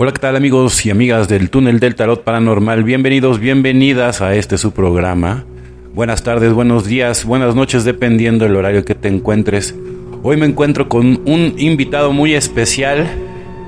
Hola, 0.00 0.12
¿qué 0.12 0.20
tal 0.20 0.36
amigos 0.36 0.86
y 0.86 0.90
amigas 0.90 1.26
del 1.26 1.50
túnel 1.50 1.80
del 1.80 1.96
tarot 1.96 2.22
paranormal? 2.22 2.84
Bienvenidos, 2.84 3.40
bienvenidas 3.40 4.20
a 4.20 4.36
este 4.36 4.56
su 4.56 4.70
programa. 4.70 5.44
Buenas 5.92 6.22
tardes, 6.22 6.52
buenos 6.52 6.84
días, 6.84 7.24
buenas 7.24 7.56
noches, 7.56 7.82
dependiendo 7.84 8.44
del 8.44 8.54
horario 8.54 8.84
que 8.84 8.94
te 8.94 9.08
encuentres. 9.08 9.74
Hoy 10.22 10.36
me 10.36 10.46
encuentro 10.46 10.88
con 10.88 11.20
un 11.26 11.54
invitado 11.58 12.12
muy 12.12 12.34
especial. 12.34 13.08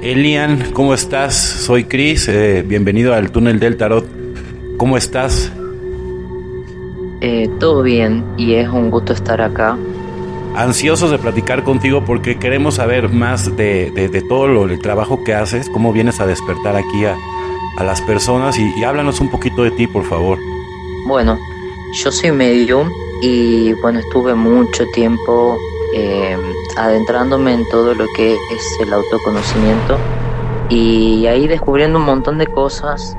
Elian, 0.02 0.70
¿cómo 0.72 0.94
estás? 0.94 1.34
Soy 1.34 1.82
Chris, 1.82 2.28
eh, 2.28 2.64
bienvenido 2.64 3.12
al 3.12 3.32
túnel 3.32 3.58
del 3.58 3.76
tarot. 3.76 4.06
¿Cómo 4.76 4.96
estás? 4.96 5.50
Eh, 7.22 7.50
todo 7.58 7.82
bien 7.82 8.24
y 8.36 8.54
es 8.54 8.68
un 8.68 8.88
gusto 8.88 9.14
estar 9.14 9.40
acá 9.42 9.76
ansiosos 10.54 11.10
de 11.10 11.18
platicar 11.18 11.64
contigo 11.64 12.04
porque 12.04 12.38
queremos 12.38 12.76
saber 12.76 13.08
más 13.10 13.56
de, 13.56 14.24
todo 14.28 14.48
lo, 14.48 14.64
el 14.64 14.80
trabajo 14.80 15.22
que 15.24 15.34
haces, 15.34 15.68
cómo 15.70 15.92
vienes 15.92 16.20
a 16.20 16.26
despertar 16.26 16.76
aquí 16.76 17.04
a, 17.04 17.16
las 17.82 18.02
personas 18.02 18.58
y, 18.58 18.84
háblanos 18.84 19.20
un 19.20 19.30
poquito 19.30 19.62
de 19.62 19.70
ti, 19.70 19.86
por 19.86 20.04
favor. 20.04 20.38
Bueno, 21.06 21.38
yo 21.94 22.12
soy 22.12 22.30
medium 22.30 22.90
y 23.22 23.72
bueno, 23.74 24.00
estuve 24.00 24.34
mucho 24.34 24.84
tiempo 24.92 25.56
eh, 25.94 26.36
adentrándome 26.76 27.54
en 27.54 27.66
todo 27.70 27.94
lo 27.94 28.06
que 28.14 28.34
es 28.34 28.78
el 28.82 28.92
autoconocimiento 28.92 29.96
y 30.68 31.26
ahí 31.26 31.48
descubriendo 31.48 31.98
un 31.98 32.04
montón 32.04 32.36
de 32.36 32.46
cosas. 32.48 33.16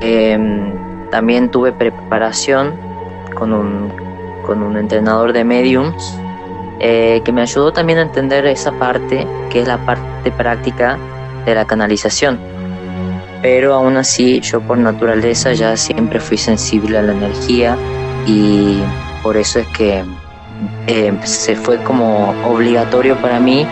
Em, 0.00 0.72
también 1.10 1.50
tuve 1.50 1.72
preparación 1.72 2.74
con 3.34 3.52
un, 3.52 3.92
con 4.46 4.62
un 4.62 4.78
entrenador 4.78 5.34
de 5.34 5.44
mediums 5.44 6.18
eh, 6.80 7.22
que 7.24 7.32
me 7.32 7.42
ayudó 7.42 7.72
también 7.72 7.98
a 7.98 8.02
entender 8.02 8.46
esa 8.46 8.72
parte, 8.72 9.26
que 9.50 9.60
es 9.62 9.68
la 9.68 9.78
parte 9.78 10.30
práctica 10.30 10.98
de 11.44 11.54
la 11.54 11.66
canalización. 11.66 12.38
Pero 13.42 13.74
aún 13.74 13.96
así 13.96 14.40
yo 14.40 14.60
por 14.60 14.78
naturaleza 14.78 15.52
ya 15.52 15.76
siempre 15.76 16.20
fui 16.20 16.36
sensible 16.36 16.98
a 16.98 17.02
la 17.02 17.12
energía 17.12 17.76
y 18.26 18.80
por 19.22 19.36
eso 19.36 19.60
es 19.60 19.66
que 19.68 20.04
eh, 20.86 21.12
se 21.24 21.54
fue 21.54 21.82
como 21.82 22.34
obligatorio 22.44 23.16
para 23.16 23.38
mí 23.38 23.66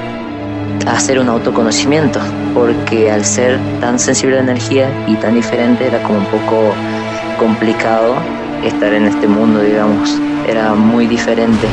hacer 0.87 1.19
un 1.19 1.29
autoconocimiento, 1.29 2.21
porque 2.55 3.11
al 3.11 3.25
ser 3.25 3.59
tan 3.81 3.99
sensible 3.99 4.39
a 4.39 4.43
la 4.43 4.53
energía 4.53 4.89
y 5.07 5.15
tan 5.17 5.35
diferente 5.35 5.87
era 5.87 6.03
como 6.03 6.19
un 6.19 6.27
poco 6.27 6.73
complicado 7.39 8.15
estar 8.65 8.93
en 8.93 9.07
este 9.07 9.27
mundo, 9.27 9.61
digamos, 9.61 10.19
era 10.49 10.75
muy 10.75 11.07
diferente. 11.07 11.67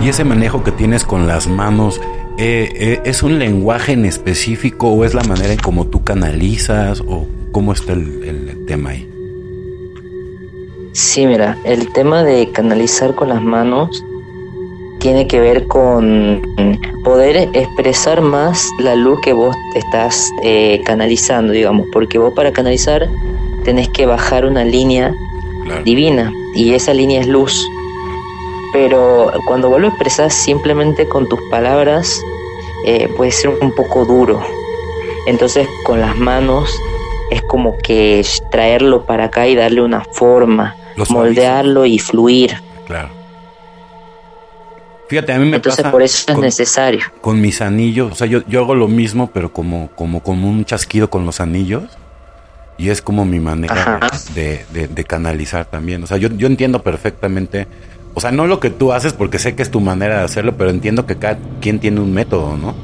Y 0.00 0.08
ese 0.08 0.22
manejo 0.22 0.62
que 0.62 0.70
tienes 0.70 1.04
con 1.04 1.26
las 1.26 1.48
manos, 1.48 2.00
eh, 2.38 2.68
eh, 2.76 3.00
¿es 3.04 3.24
un 3.24 3.40
lenguaje 3.40 3.92
en 3.92 4.04
específico 4.04 4.90
o 4.90 5.04
es 5.04 5.12
la 5.12 5.24
manera 5.24 5.52
en 5.52 5.58
cómo 5.58 5.88
tú 5.88 6.04
canalizas 6.04 7.00
o 7.00 7.26
cómo 7.50 7.72
está 7.72 7.94
el, 7.94 8.64
tema 8.66 8.90
ahí? 8.90 9.08
Sí, 10.92 11.26
mira, 11.26 11.58
el 11.64 11.92
tema 11.92 12.22
de 12.22 12.48
canalizar 12.52 13.14
con 13.16 13.30
las 13.30 13.42
manos 13.42 14.04
tiene 15.00 15.26
que 15.26 15.40
ver 15.40 15.66
con 15.66 16.42
poder 17.02 17.48
expresar 17.54 18.20
más 18.20 18.68
la 18.78 18.94
luz 18.94 19.18
que 19.22 19.32
vos 19.32 19.56
estás 19.74 20.30
eh, 20.44 20.80
canalizando, 20.84 21.52
digamos, 21.52 21.86
porque 21.92 22.18
vos 22.18 22.32
para 22.34 22.52
canalizar 22.52 23.08
tenés 23.64 23.88
que 23.88 24.06
bajar 24.06 24.44
una 24.44 24.64
línea 24.64 25.12
divina 25.84 26.32
y 26.54 26.72
esa 26.74 26.94
línea 26.94 27.20
es 27.20 27.26
luz 27.26 27.68
pero 28.72 29.32
cuando 29.46 29.68
vos 29.70 29.80
lo 29.80 29.88
expresas 29.88 30.34
simplemente 30.34 31.08
con 31.08 31.28
tus 31.28 31.40
palabras, 31.50 32.20
eh, 32.84 33.08
puede 33.16 33.30
ser 33.30 33.50
un 33.50 33.74
poco 33.74 34.04
duro. 34.04 34.42
Entonces 35.26 35.68
con 35.84 36.00
las 36.00 36.16
manos 36.16 36.74
es 37.30 37.42
como 37.42 37.76
que 37.78 38.24
traerlo 38.50 39.04
para 39.04 39.24
acá 39.24 39.46
y 39.46 39.54
darle 39.54 39.82
una 39.82 40.04
forma, 40.04 40.74
moldearlo 41.08 41.84
y 41.84 41.98
fluir. 41.98 42.56
Claro. 42.86 43.10
Fíjate, 45.08 45.32
a 45.32 45.38
mí 45.38 45.48
me 45.48 45.56
Entonces 45.56 45.86
por 45.86 46.02
eso 46.02 46.32
es 46.32 46.38
necesario. 46.38 47.00
Con 47.22 47.40
mis 47.40 47.62
anillos, 47.62 48.12
o 48.12 48.14
sea, 48.14 48.26
yo, 48.26 48.42
yo 48.46 48.60
hago 48.60 48.74
lo 48.74 48.88
mismo, 48.88 49.30
pero 49.32 49.52
como, 49.52 49.88
como, 49.94 50.22
como 50.22 50.48
un 50.48 50.64
chasquido 50.64 51.08
con 51.08 51.24
los 51.24 51.40
anillos. 51.40 51.84
Y 52.76 52.90
es 52.90 53.02
como 53.02 53.24
mi 53.24 53.40
manera 53.40 53.98
de, 54.34 54.64
de, 54.70 55.04
canalizar 55.04 55.64
también. 55.64 56.04
O 56.04 56.06
sea, 56.06 56.16
yo, 56.16 56.28
yo 56.28 56.46
entiendo 56.46 56.80
perfectamente 56.80 57.66
o 58.18 58.20
sea, 58.20 58.32
no 58.32 58.48
lo 58.48 58.58
que 58.58 58.70
tú 58.70 58.92
haces 58.92 59.12
porque 59.12 59.38
sé 59.38 59.54
que 59.54 59.62
es 59.62 59.70
tu 59.70 59.78
manera 59.78 60.18
de 60.18 60.24
hacerlo, 60.24 60.56
pero 60.56 60.70
entiendo 60.70 61.06
que 61.06 61.14
cada 61.14 61.38
quien 61.60 61.78
tiene 61.78 62.00
un 62.00 62.12
método, 62.12 62.56
¿no? 62.56 62.74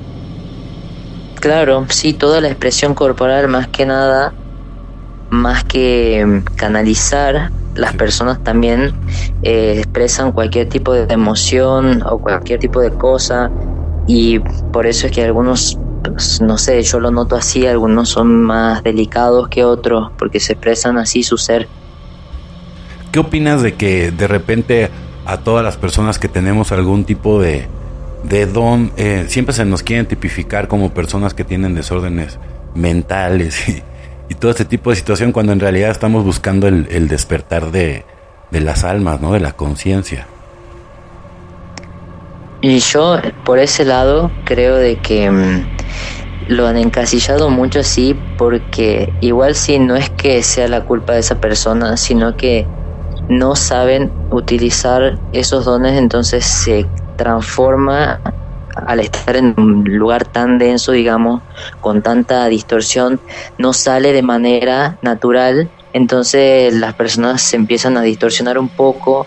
Claro, 1.41 1.87
sí, 1.89 2.13
toda 2.13 2.41
la 2.41 2.47
expresión 2.47 2.95
corporal 2.95 3.49
más 3.49 3.67
que 3.67 3.85
nada, 3.85 4.33
más 5.31 5.65
que 5.65 6.25
mm, 6.25 6.55
canalizar, 6.55 7.51
las 7.75 7.95
personas 7.95 8.45
también 8.45 8.93
eh, 9.43 9.75
expresan 9.79 10.31
cualquier 10.31 10.69
tipo 10.69 10.93
de 10.93 11.13
emoción 11.13 12.05
o 12.09 12.19
cualquier 12.19 12.61
tipo 12.61 12.81
de 12.81 12.93
cosa 12.93 13.51
y 14.07 14.39
por 14.39 14.87
eso 14.87 15.09
es 15.09 15.13
que 15.13 15.25
algunos, 15.25 15.77
pues, 16.05 16.41
no 16.43 16.59
sé, 16.59 16.81
yo 16.81 17.01
lo 17.01 17.11
noto 17.11 17.35
así, 17.35 17.67
algunos 17.67 18.09
son 18.09 18.45
más 18.45 18.85
delicados 18.85 19.49
que 19.49 19.65
otros 19.65 20.13
porque 20.17 20.39
se 20.39 20.53
expresan 20.53 20.97
así 20.97 21.25
su 21.25 21.39
ser. 21.39 21.67
¿Qué 23.11 23.19
opinas 23.19 23.63
de 23.63 23.75
que 23.75 24.13
de 24.13 24.29
repente 24.29 24.91
a 25.27 25.39
todas 25.39 25.65
las 25.65 25.77
personas 25.77 26.19
que 26.19 26.29
tenemos 26.29 26.73
algún 26.73 27.05
tipo 27.05 27.41
de, 27.41 27.67
de 28.25 28.47
don, 28.47 28.93
eh, 28.97 29.25
siempre 29.29 29.55
se 29.55 29.65
nos 29.65 29.83
quieren 29.83 30.07
tipificar 30.07 30.69
como 30.69 30.93
personas 30.93 31.35
que 31.35 31.45
tienen 31.45 31.75
desórdenes 31.75 32.39
mentales 32.75 33.69
y, 33.69 33.83
todo 34.41 34.51
este 34.51 34.65
tipo 34.65 34.91
de 34.91 34.97
situación 34.97 35.31
cuando 35.31 35.53
en 35.53 35.61
realidad 35.61 35.91
estamos 35.91 36.25
buscando 36.25 36.67
el, 36.67 37.09
despertar 37.09 37.71
de, 37.71 38.05
de, 38.51 38.61
las 38.61 38.83
almas, 38.83 39.21
¿no? 39.21 39.33
De 39.33 39.39
la 39.39 39.53
conciencia. 39.53 40.27
Y 42.61 42.81
yo 42.81 43.21
por 43.45 43.61
ese 43.61 43.85
lado 43.85 44.33
creo 44.45 44.77
de 44.77 44.97
que 44.97 45.31
mm, 45.31 45.67
lo 46.49 46.67
han 46.67 46.77
encasillado 46.77 47.49
mucho 47.49 47.81
así 47.81 48.17
porque 48.37 49.13
igual 49.21 49.55
si 49.55 49.79
no 49.79 49.95
es 49.95 50.11
que 50.11 50.43
sea 50.43 50.67
la 50.67 50.83
culpa 50.83 51.13
de 51.13 51.21
esa 51.21 51.41
persona, 51.41 51.97
sino 51.97 52.37
que 52.37 52.67
no 53.29 53.57
saben 53.57 54.13
utilizar 54.31 55.19
esos 55.33 55.65
dones, 55.65 55.99
entonces 55.99 56.45
se 56.45 56.87
transforma 57.17 58.21
al 58.75 59.01
estar 59.01 59.37
en 59.37 59.55
un 59.57 59.85
lugar 59.85 60.25
tan 60.25 60.59
denso, 60.59 60.93
digamos, 60.93 61.43
con 61.81 62.03
tanta 62.03 62.47
distorsión, 62.47 63.21
no 63.59 63.73
sale 63.73 64.13
de 64.13 64.23
manera 64.23 64.99
natural, 65.03 65.71
entonces 65.93 66.75
las 66.75 66.95
personas 66.95 67.41
se 67.41 67.57
empiezan 67.57 67.97
a 67.97 68.03
distorsionar 68.03 68.59
un 68.59 68.69
poco 68.69 69.27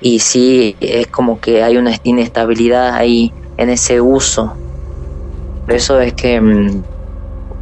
y 0.00 0.18
sí 0.18 0.76
es 0.80 1.06
como 1.06 1.40
que 1.40 1.62
hay 1.62 1.76
una 1.76 1.92
inestabilidad 2.02 2.94
ahí 2.94 3.32
en 3.56 3.70
ese 3.70 4.00
uso. 4.00 4.56
Por 5.64 5.74
eso 5.74 6.00
es 6.00 6.12
que 6.14 6.40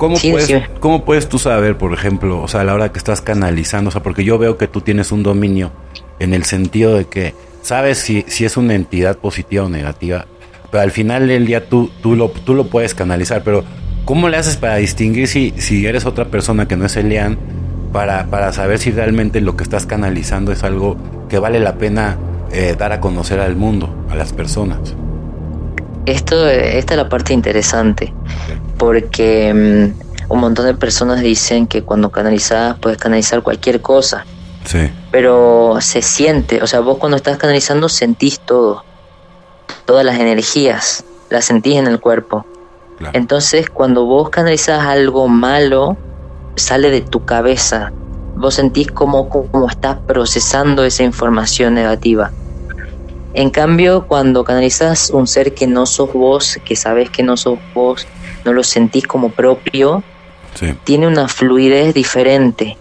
¿Cómo, 0.00 0.16
puedes, 0.16 0.68
¿Cómo 0.80 1.04
puedes 1.04 1.28
tú 1.28 1.38
saber, 1.38 1.76
por 1.76 1.92
ejemplo, 1.92 2.40
o 2.40 2.48
sea, 2.48 2.62
a 2.62 2.64
la 2.64 2.72
hora 2.72 2.90
que 2.90 2.96
estás 2.96 3.20
canalizando? 3.20 3.88
O 3.88 3.90
sea, 3.90 4.02
porque 4.02 4.24
yo 4.24 4.38
veo 4.38 4.56
que 4.56 4.66
tú 4.66 4.80
tienes 4.80 5.12
un 5.12 5.22
dominio 5.22 5.72
en 6.18 6.32
el 6.32 6.44
sentido 6.44 6.94
de 6.94 7.04
que 7.04 7.34
sabes 7.60 7.98
si, 7.98 8.24
si 8.26 8.46
es 8.46 8.56
una 8.56 8.74
entidad 8.74 9.18
positiva 9.18 9.64
o 9.64 9.68
negativa, 9.68 10.24
pero 10.70 10.82
al 10.82 10.90
final 10.90 11.28
del 11.28 11.44
día 11.44 11.68
tú, 11.68 11.90
tú, 12.00 12.16
lo, 12.16 12.30
tú 12.30 12.54
lo 12.54 12.68
puedes 12.68 12.94
canalizar, 12.94 13.42
pero 13.44 13.62
¿cómo 14.06 14.30
le 14.30 14.38
haces 14.38 14.56
para 14.56 14.76
distinguir 14.76 15.28
si, 15.28 15.52
si 15.58 15.84
eres 15.84 16.06
otra 16.06 16.24
persona 16.24 16.66
que 16.66 16.76
no 16.76 16.86
es 16.86 16.96
Elian, 16.96 17.36
para, 17.92 18.24
para 18.28 18.54
saber 18.54 18.78
si 18.78 18.92
realmente 18.92 19.42
lo 19.42 19.54
que 19.54 19.64
estás 19.64 19.84
canalizando 19.84 20.50
es 20.50 20.64
algo 20.64 20.96
que 21.28 21.38
vale 21.38 21.60
la 21.60 21.74
pena 21.74 22.16
eh, 22.52 22.74
dar 22.78 22.92
a 22.92 23.00
conocer 23.00 23.38
al 23.38 23.54
mundo, 23.54 24.06
a 24.08 24.14
las 24.14 24.32
personas? 24.32 24.78
Esto, 26.06 26.48
esta 26.48 26.94
es 26.94 26.96
la 26.96 27.10
parte 27.10 27.34
interesante, 27.34 28.14
porque 28.80 29.52
mm, 29.52 30.32
un 30.32 30.40
montón 30.40 30.64
de 30.64 30.72
personas 30.72 31.20
dicen 31.20 31.66
que 31.66 31.82
cuando 31.82 32.10
canalizas 32.10 32.78
puedes 32.78 32.96
canalizar 32.96 33.42
cualquier 33.42 33.82
cosa. 33.82 34.24
Sí. 34.64 34.90
Pero 35.10 35.76
se 35.82 36.00
siente, 36.00 36.62
o 36.62 36.66
sea, 36.66 36.80
vos 36.80 36.96
cuando 36.96 37.18
estás 37.18 37.36
canalizando 37.36 37.90
sentís 37.90 38.40
todo, 38.40 38.82
todas 39.84 40.02
las 40.02 40.18
energías, 40.18 41.04
las 41.28 41.44
sentís 41.44 41.76
en 41.76 41.86
el 41.88 42.00
cuerpo. 42.00 42.46
Entonces, 43.12 43.68
cuando 43.68 44.06
vos 44.06 44.30
canalizas 44.30 44.80
algo 44.80 45.28
malo, 45.28 45.98
sale 46.56 46.90
de 46.90 47.02
tu 47.02 47.24
cabeza. 47.24 47.92
Vos 48.34 48.54
sentís 48.54 48.90
como, 48.90 49.28
como 49.28 49.68
estás 49.68 49.98
procesando 50.06 50.84
esa 50.84 51.02
información 51.02 51.74
negativa. 51.74 52.30
En 53.34 53.50
cambio, 53.50 54.06
cuando 54.06 54.44
canalizas 54.44 55.10
un 55.10 55.26
ser 55.26 55.54
que 55.54 55.66
no 55.66 55.86
sos 55.86 56.12
vos, 56.12 56.58
que 56.64 56.76
sabes 56.76 57.10
que 57.10 57.22
no 57.22 57.36
sos 57.36 57.58
vos, 57.74 58.06
no 58.44 58.52
lo 58.52 58.62
sentís 58.62 59.06
como 59.06 59.30
propio, 59.30 60.02
tiene 60.84 61.06
una 61.06 61.28
fluidez 61.28 61.94
diferente. 61.94 62.76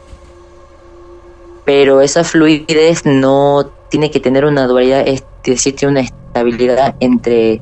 Pero 1.66 2.02
esa 2.02 2.24
fluidez 2.24 3.06
no 3.06 3.70
tiene 3.90 4.12
que 4.12 4.20
tener 4.20 4.46
una 4.46 4.68
dualidad, 4.68 5.08
es 5.08 5.24
decir, 5.44 5.76
tiene 5.76 5.92
una 5.92 6.02
estabilidad 6.02 6.96
entre, 7.00 7.62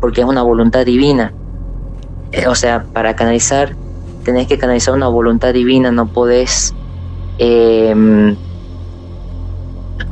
porque 0.00 0.20
es 0.20 0.26
una 0.26 0.42
voluntad 0.42 0.84
divina. 0.84 1.32
Eh, 2.32 2.46
o 2.46 2.54
sea, 2.54 2.84
para 2.92 3.16
canalizar 3.16 3.74
tenés 4.24 4.46
que 4.46 4.58
canalizar 4.58 4.94
una 4.94 5.08
voluntad 5.08 5.52
divina, 5.52 5.90
no 5.90 6.06
podés... 6.06 6.74
Em, 7.38 8.36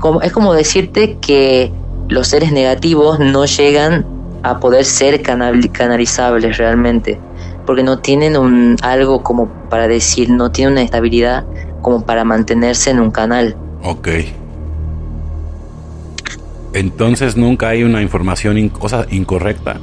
como, 0.01 0.23
es 0.23 0.33
como 0.33 0.55
decirte 0.55 1.19
que 1.21 1.73
los 2.09 2.29
seres 2.29 2.53
negativos 2.53 3.19
no 3.19 3.45
llegan 3.45 4.07
a 4.43 4.61
poder 4.61 4.85
ser 4.85 5.23
canalizables 5.23 6.57
realmente, 6.57 7.19
porque 7.67 7.83
no 7.83 7.99
tienen 7.99 8.37
un, 8.37 8.77
algo 8.83 9.23
como 9.23 9.49
para 9.69 9.89
decir, 9.89 10.31
no 10.31 10.51
tienen 10.51 10.73
una 10.73 10.83
estabilidad 10.83 11.45
como 11.83 12.05
para 12.05 12.25
mantenerse 12.25 12.91
en 12.91 13.01
un 13.01 13.11
canal. 13.11 13.57
Ok. 13.83 14.09
Entonces 16.73 17.37
nunca 17.37 17.69
hay 17.69 17.83
una 17.83 18.03
información, 18.03 18.69
cosa 18.69 19.07
incorrecta, 19.11 19.79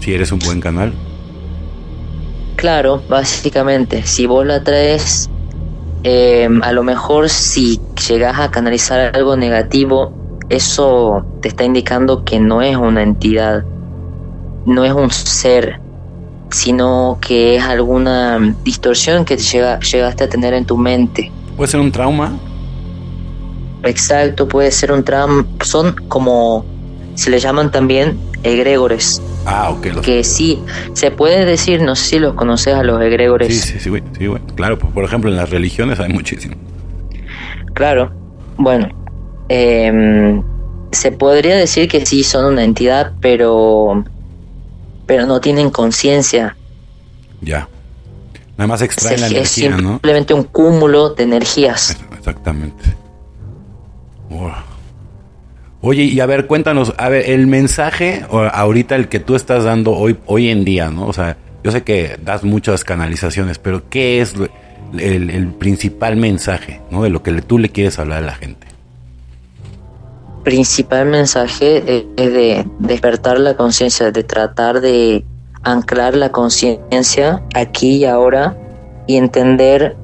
si 0.00 0.14
eres 0.14 0.32
un 0.32 0.38
buen 0.38 0.60
canal. 0.60 0.92
Claro, 2.56 3.02
básicamente, 3.08 4.04
si 4.04 4.26
vos 4.26 4.44
la 4.46 4.64
traes, 4.64 5.30
em, 6.02 6.62
a 6.62 6.72
lo 6.72 6.82
mejor 6.82 7.28
si 7.28 7.80
llegas 8.08 8.38
a 8.38 8.50
canalizar 8.50 9.14
algo 9.14 9.36
negativo, 9.36 10.12
eso 10.48 11.24
te 11.40 11.48
está 11.48 11.64
indicando 11.64 12.24
que 12.24 12.40
no 12.40 12.62
es 12.62 12.76
una 12.76 13.02
entidad, 13.02 13.64
no 14.66 14.84
es 14.84 14.92
un 14.92 15.10
ser, 15.10 15.80
sino 16.50 17.18
que 17.20 17.56
es 17.56 17.62
alguna 17.62 18.54
distorsión 18.64 19.24
que 19.24 19.36
llega, 19.36 19.80
llegaste 19.80 20.24
a 20.24 20.28
tener 20.28 20.54
en 20.54 20.64
tu 20.64 20.76
mente. 20.76 21.30
¿Puede 21.56 21.70
ser 21.70 21.80
un 21.80 21.92
trauma? 21.92 22.38
Exacto, 23.82 24.48
puede 24.48 24.70
ser 24.70 24.92
un 24.92 25.04
trauma. 25.04 25.46
Son 25.62 25.94
como 26.08 26.64
se 27.14 27.30
le 27.30 27.40
llaman 27.40 27.70
también 27.70 28.18
egregores. 28.42 29.20
Ah, 29.44 29.70
ok. 29.70 30.00
Que 30.02 30.22
sí, 30.22 30.62
se 30.92 31.10
puede 31.10 31.44
decir, 31.44 31.82
no 31.82 31.96
sé 31.96 32.04
si 32.04 32.18
los 32.18 32.34
conoces 32.34 32.74
a 32.74 32.82
los 32.82 33.00
egregores. 33.00 33.48
Sí, 33.48 33.72
sí, 33.72 33.80
sí, 33.80 33.88
güey, 33.88 34.02
sí, 34.16 34.28
Claro, 34.54 34.78
por 34.78 35.04
ejemplo, 35.04 35.30
en 35.30 35.36
las 35.36 35.50
religiones 35.50 35.98
hay 36.00 36.12
muchísimo. 36.12 36.54
Claro, 37.74 38.12
bueno, 38.56 38.88
eh, 39.48 40.42
se 40.92 41.12
podría 41.12 41.56
decir 41.56 41.88
que 41.88 42.04
sí 42.04 42.22
son 42.22 42.44
una 42.52 42.64
entidad, 42.64 43.12
pero, 43.20 44.04
pero 45.08 45.24
no 45.24 45.40
tienen 45.40 45.70
conciencia. 45.70 46.54
Ya. 47.40 47.66
Nada 48.58 48.68
más 48.68 48.82
extraen 48.82 49.22
la 49.22 49.28
energía, 49.28 49.70
¿no? 49.70 49.92
Simplemente 49.92 50.34
un 50.34 50.44
cúmulo 50.44 51.14
de 51.14 51.22
energías. 51.24 51.96
Exactamente. 52.18 52.94
Oye, 55.80 56.02
y 56.02 56.20
a 56.20 56.26
ver, 56.26 56.46
cuéntanos, 56.46 56.92
a 56.98 57.08
ver, 57.08 57.30
el 57.30 57.46
mensaje 57.46 58.26
ahorita 58.30 58.96
el 58.96 59.08
que 59.08 59.18
tú 59.18 59.34
estás 59.34 59.64
dando 59.64 59.92
hoy, 59.92 60.18
hoy 60.26 60.50
en 60.50 60.66
día, 60.66 60.90
¿no? 60.90 61.06
O 61.06 61.12
sea, 61.14 61.38
yo 61.64 61.70
sé 61.70 61.84
que 61.84 62.18
das 62.22 62.44
muchas 62.44 62.84
canalizaciones, 62.84 63.58
pero 63.58 63.88
¿qué 63.88 64.20
es 64.20 64.34
el, 64.98 65.30
el 65.30 65.46
principal 65.54 66.16
mensaje, 66.16 66.82
¿no? 66.90 67.02
De 67.02 67.08
lo 67.08 67.22
que 67.22 67.40
tú 67.40 67.58
le 67.58 67.70
quieres 67.70 67.98
hablar 67.98 68.18
a 68.18 68.26
la 68.26 68.34
gente. 68.34 68.66
Principal 70.44 71.06
mensaje 71.06 72.06
es 72.16 72.32
de 72.32 72.66
despertar 72.78 73.38
la 73.38 73.56
conciencia, 73.56 74.10
de 74.10 74.22
tratar 74.24 74.80
de 74.80 75.24
anclar 75.62 76.16
la 76.16 76.30
conciencia 76.30 77.42
aquí 77.54 77.96
y 77.96 78.04
ahora 78.04 78.56
y 79.06 79.16
entender 79.16 79.96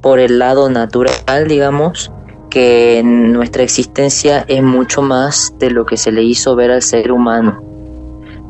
por 0.00 0.20
el 0.20 0.38
lado 0.38 0.70
natural, 0.70 1.48
digamos, 1.48 2.12
que 2.50 3.02
nuestra 3.04 3.62
existencia 3.62 4.44
es 4.48 4.62
mucho 4.62 5.02
más 5.02 5.54
de 5.58 5.70
lo 5.70 5.84
que 5.84 5.96
se 5.96 6.12
le 6.12 6.22
hizo 6.22 6.56
ver 6.56 6.70
al 6.70 6.82
ser 6.82 7.12
humano. 7.12 7.62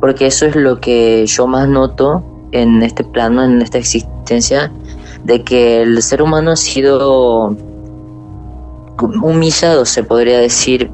Porque 0.01 0.27
eso 0.27 0.47
es 0.47 0.55
lo 0.55 0.81
que 0.81 1.27
yo 1.27 1.47
más 1.47 1.69
noto 1.69 2.23
en 2.53 2.83
este 2.83 3.03
plano, 3.03 3.43
en 3.45 3.61
esta 3.61 3.79
existencia, 3.79 4.71
de 5.25 5.43
que 5.43 5.83
el 5.83 6.01
ser 6.03 6.23
humano 6.23 6.53
ha 6.53 6.57
sido 6.57 7.57
humillado, 9.23 9.85
se 9.85 10.05
podría 10.05 10.39
decir, 10.39 10.91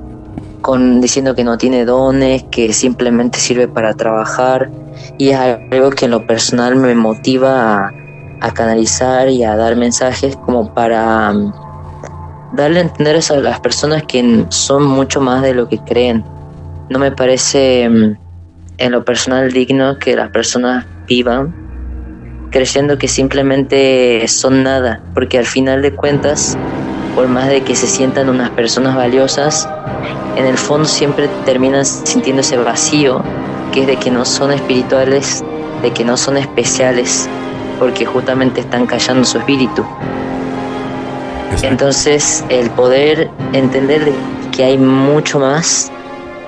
con 0.65 1.03
diciendo 1.03 1.35
que 1.35 1.45
no 1.45 1.59
tiene 1.59 1.85
dones, 1.85 2.43
que 2.45 2.73
simplemente 2.73 3.39
sirve 3.39 3.69
para 3.69 3.93
trabajar 3.93 4.71
y 5.19 5.29
es 5.29 5.37
algo 5.39 5.91
que 5.91 6.07
en 6.07 6.13
lo 6.13 6.27
personal 6.27 6.75
me 6.77 6.95
motiva 6.95 7.93
a, 8.41 8.51
canalizar 8.53 9.29
y 9.29 9.45
a 9.45 9.57
dar 9.57 9.77
mensajes 9.77 10.37
como 10.37 10.73
para 10.73 11.35
darle 12.55 12.79
a 12.79 12.83
entender 12.83 13.17
a 13.17 13.37
las 13.37 13.61
personas 13.61 14.05
que 14.05 14.47
son 14.49 14.87
mucho 14.87 15.21
más 15.21 15.43
de 15.43 15.53
lo 15.53 15.69
que 15.69 15.79
creen. 15.81 16.25
No 16.89 16.99
me 16.99 17.13
parece 17.13 17.87
mm, 17.87 18.17
en 18.79 18.93
lo 18.93 19.05
personal 19.05 19.53
digno 19.53 19.99
que 19.99 20.17
las 20.17 20.31
personas 20.31 20.87
vivan 21.07 21.55
creyendo 22.51 22.97
que 22.97 23.09
simplemente 23.09 24.27
son 24.29 24.63
nada, 24.63 25.03
porque 25.13 25.37
al 25.37 25.45
final 25.45 25.83
de 25.83 25.95
cuentas, 25.95 26.57
por 27.15 27.29
más 27.29 27.49
de 27.49 27.63
que 27.63 27.77
se 27.77 27.87
sientan 27.87 28.29
unas 28.29 28.51
personas 28.51 28.97
valiosas, 28.97 29.69
en 30.37 30.47
el 30.47 30.59
fondo 30.59 30.87
siempre 30.87 31.29
terminan 31.45 31.85
sintiéndose 31.85 32.57
vacío, 32.57 33.23
que 33.73 33.83
es 33.83 33.87
de 33.87 33.97
que 33.97 34.11
no 34.11 34.25
son 34.25 34.53
espirituales, 34.53 35.45
de 35.83 35.93
que 35.93 36.05
no 36.05 36.17
son 36.17 36.37
especiales, 36.37 37.29
porque 37.79 38.05
justamente 38.05 38.61
están 38.61 38.87
callando 38.87 39.25
su 39.25 39.39
espíritu. 39.39 39.85
Entonces, 41.63 42.45
el 42.49 42.69
poder 42.71 43.31
entender 43.53 44.13
que 44.51 44.65
hay 44.65 44.79
mucho 44.79 45.39
más 45.39 45.93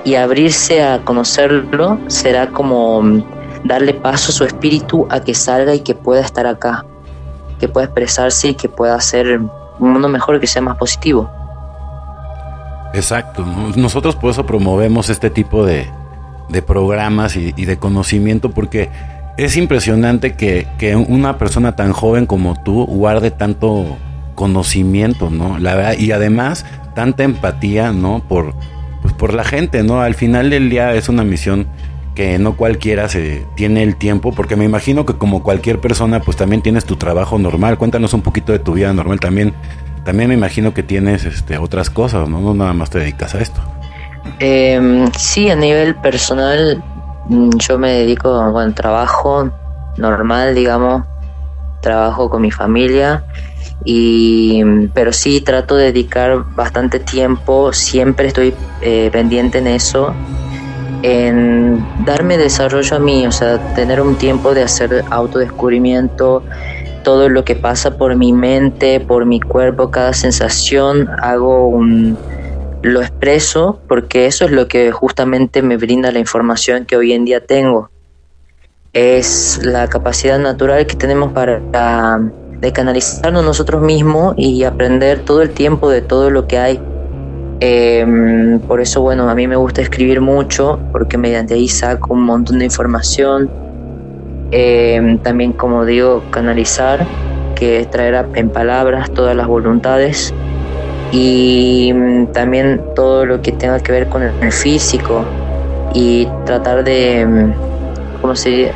y 0.03 0.15
abrirse 0.15 0.83
a 0.83 0.99
conocerlo 1.03 1.97
será 2.07 2.47
como 2.47 3.01
mm, 3.01 3.23
darle 3.63 3.93
paso 3.93 4.31
a 4.31 4.35
su 4.35 4.43
espíritu 4.43 5.07
a 5.09 5.21
que 5.21 5.33
salga 5.33 5.73
y 5.73 5.79
que 5.79 5.95
pueda 5.95 6.21
estar 6.21 6.45
acá, 6.45 6.85
que 7.59 7.67
pueda 7.67 7.85
expresarse 7.85 8.49
y 8.49 8.53
que 8.53 8.69
pueda 8.69 8.95
hacer 8.95 9.39
un 9.79 9.93
mundo 9.93 10.09
mejor 10.09 10.39
que 10.39 10.47
sea 10.47 10.61
más 10.61 10.77
positivo. 10.77 11.29
Exacto, 12.93 13.45
nosotros 13.75 14.15
por 14.15 14.31
eso 14.31 14.45
promovemos 14.45 15.09
este 15.09 15.29
tipo 15.29 15.65
de, 15.65 15.87
programas 16.65 17.35
y, 17.35 17.51
de 17.51 17.77
conocimiento 17.77 18.51
porque 18.51 18.89
es 19.37 19.57
impresionante 19.57 20.35
que, 20.35 20.67
que, 20.77 20.95
una 20.95 21.37
persona 21.37 21.75
tan 21.75 21.91
joven 21.91 22.25
como 22.25 22.61
tú 22.63 22.85
guarde 22.85 23.29
tanto 23.29 23.97
conocimiento, 24.35 25.29
¿no? 25.29 25.59
La 25.59 25.75
verdad, 25.75 25.93
y 25.97 26.11
además 26.11 26.65
tanta 26.95 27.23
empatía, 27.23 27.91
¿no? 27.91 28.23
Por, 28.27 28.55
pues 29.01 29.13
por 29.13 29.33
la 29.33 29.43
gente, 29.43 29.83
¿no? 29.83 30.01
Al 30.01 30.15
final 30.15 30.49
del 30.49 30.69
día 30.69 30.93
es 30.93 31.09
una 31.09 31.23
misión 31.23 31.67
que 32.17 32.39
no 32.39 32.57
cualquiera 32.57 33.07
se 33.09 33.45
tiene 33.53 33.83
el 33.83 33.95
tiempo, 33.95 34.31
porque 34.31 34.55
me 34.55 34.65
imagino 34.65 35.05
que 35.05 35.13
como 35.13 35.43
cualquier 35.43 35.79
persona, 35.79 36.19
pues 36.19 36.35
también 36.35 36.63
tienes 36.63 36.83
tu 36.83 36.95
trabajo 36.95 37.37
normal. 37.37 37.77
Cuéntanos 37.77 38.11
un 38.15 38.23
poquito 38.23 38.51
de 38.53 38.57
tu 38.57 38.73
vida 38.73 38.91
normal 38.91 39.19
también. 39.19 39.53
También 40.03 40.29
me 40.29 40.33
imagino 40.33 40.73
que 40.73 40.81
tienes 40.81 41.25
este, 41.25 41.59
otras 41.59 41.91
cosas, 41.91 42.27
¿no? 42.27 42.41
No 42.41 42.55
nada 42.55 42.73
más 42.73 42.89
te 42.89 42.97
dedicas 42.97 43.35
a 43.35 43.39
esto. 43.39 43.61
Eh, 44.39 45.07
sí, 45.15 45.51
a 45.51 45.55
nivel 45.55 45.93
personal, 45.93 46.83
mm, 47.29 47.51
yo 47.59 47.77
me 47.77 47.91
dedico 47.91 48.51
bueno, 48.51 48.73
trabajo 48.73 49.51
normal, 49.97 50.55
digamos. 50.55 51.03
Trabajo 51.83 52.31
con 52.31 52.41
mi 52.41 52.49
familia 52.49 53.25
y 53.85 54.63
pero 54.95 55.13
sí 55.13 55.39
trato 55.41 55.75
de 55.75 55.91
dedicar 55.91 56.43
bastante 56.55 56.99
tiempo 56.99 57.71
siempre 57.71 58.29
estoy 58.29 58.55
eh, 58.81 59.09
pendiente 59.13 59.59
en 59.59 59.67
eso 59.67 60.15
en 61.03 61.85
darme 62.05 62.37
desarrollo 62.37 62.95
a 62.95 62.99
mí 62.99 63.27
o 63.27 63.31
sea 63.31 63.73
tener 63.73 64.01
un 64.01 64.17
tiempo 64.17 64.53
de 64.53 64.63
hacer 64.63 65.03
autodescubrimiento 65.09 66.43
todo 67.03 67.29
lo 67.29 67.45
que 67.45 67.55
pasa 67.55 67.97
por 67.97 68.15
mi 68.15 68.33
mente 68.33 68.99
por 68.99 69.25
mi 69.25 69.39
cuerpo 69.39 69.91
cada 69.91 70.13
sensación 70.13 71.09
hago 71.21 71.67
un 71.67 72.17
lo 72.81 73.01
expreso 73.01 73.79
porque 73.87 74.25
eso 74.25 74.45
es 74.45 74.51
lo 74.51 74.67
que 74.67 74.91
justamente 74.91 75.61
me 75.61 75.77
brinda 75.77 76.11
la 76.11 76.19
información 76.19 76.85
que 76.85 76.95
hoy 76.95 77.13
en 77.13 77.25
día 77.25 77.45
tengo 77.45 77.89
es 78.93 79.59
la 79.63 79.87
capacidad 79.87 80.39
natural 80.39 80.87
que 80.87 80.95
tenemos 80.95 81.31
para 81.31 81.61
de 82.59 82.73
canalizarnos 82.73 83.43
nosotros 83.43 83.81
mismos 83.81 84.33
y 84.37 84.63
aprender 84.63 85.23
todo 85.23 85.41
el 85.41 85.51
tiempo 85.51 85.89
de 85.89 86.01
todo 86.01 86.29
lo 86.29 86.47
que 86.47 86.57
hay. 86.57 86.81
Em, 87.59 88.59
por 88.59 88.81
eso, 88.81 89.01
bueno, 89.01 89.29
a 89.29 89.35
mí 89.35 89.47
me 89.47 89.55
gusta 89.55 89.81
escribir 89.81 90.21
mucho, 90.21 90.79
porque 90.91 91.17
mediante 91.17 91.55
ahí 91.55 91.67
saco 91.67 92.13
un 92.13 92.23
montón 92.23 92.59
de 92.59 92.65
información. 92.65 93.49
Em, 94.51 95.17
también, 95.19 95.53
como 95.53 95.85
digo, 95.85 96.23
canalizar, 96.29 97.05
que 97.55 97.79
es 97.79 97.89
traer 97.89 98.25
en 98.35 98.49
palabras 98.49 99.09
todas 99.11 99.35
las 99.35 99.47
voluntades. 99.47 100.33
Y 101.11 101.91
mm, 101.93 102.27
también 102.27 102.81
todo 102.95 103.25
lo 103.25 103.41
que 103.41 103.51
tenga 103.51 103.79
que 103.79 103.91
ver 103.91 104.07
con 104.07 104.23
el 104.23 104.51
físico 104.51 105.23
y 105.93 106.27
tratar 106.45 106.83
de, 106.83 107.25
mm, 107.25 108.21
¿cómo 108.21 108.35
se 108.35 108.49
dice? 108.49 108.73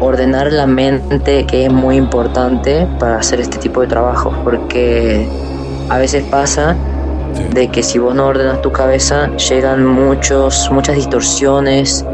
ordenar 0.00 0.52
la 0.52 0.66
mente 0.66 1.46
que 1.46 1.66
es 1.66 1.72
muy 1.72 1.96
importante 1.96 2.86
para 2.98 3.16
hacer 3.16 3.40
este 3.40 3.58
tipo 3.58 3.80
de 3.80 3.86
trabajo 3.86 4.34
porque 4.42 5.26
a 5.88 5.98
veces 5.98 6.24
pasa 6.24 6.76
de 7.52 7.68
que 7.68 7.82
si 7.82 7.98
vos 7.98 8.14
no 8.14 8.26
ordenas 8.26 8.60
tu 8.62 8.72
cabeza 8.72 9.30
llegan 9.36 9.86
muchos 9.86 10.70
muchas 10.70 10.96
distorsiones 10.96 12.04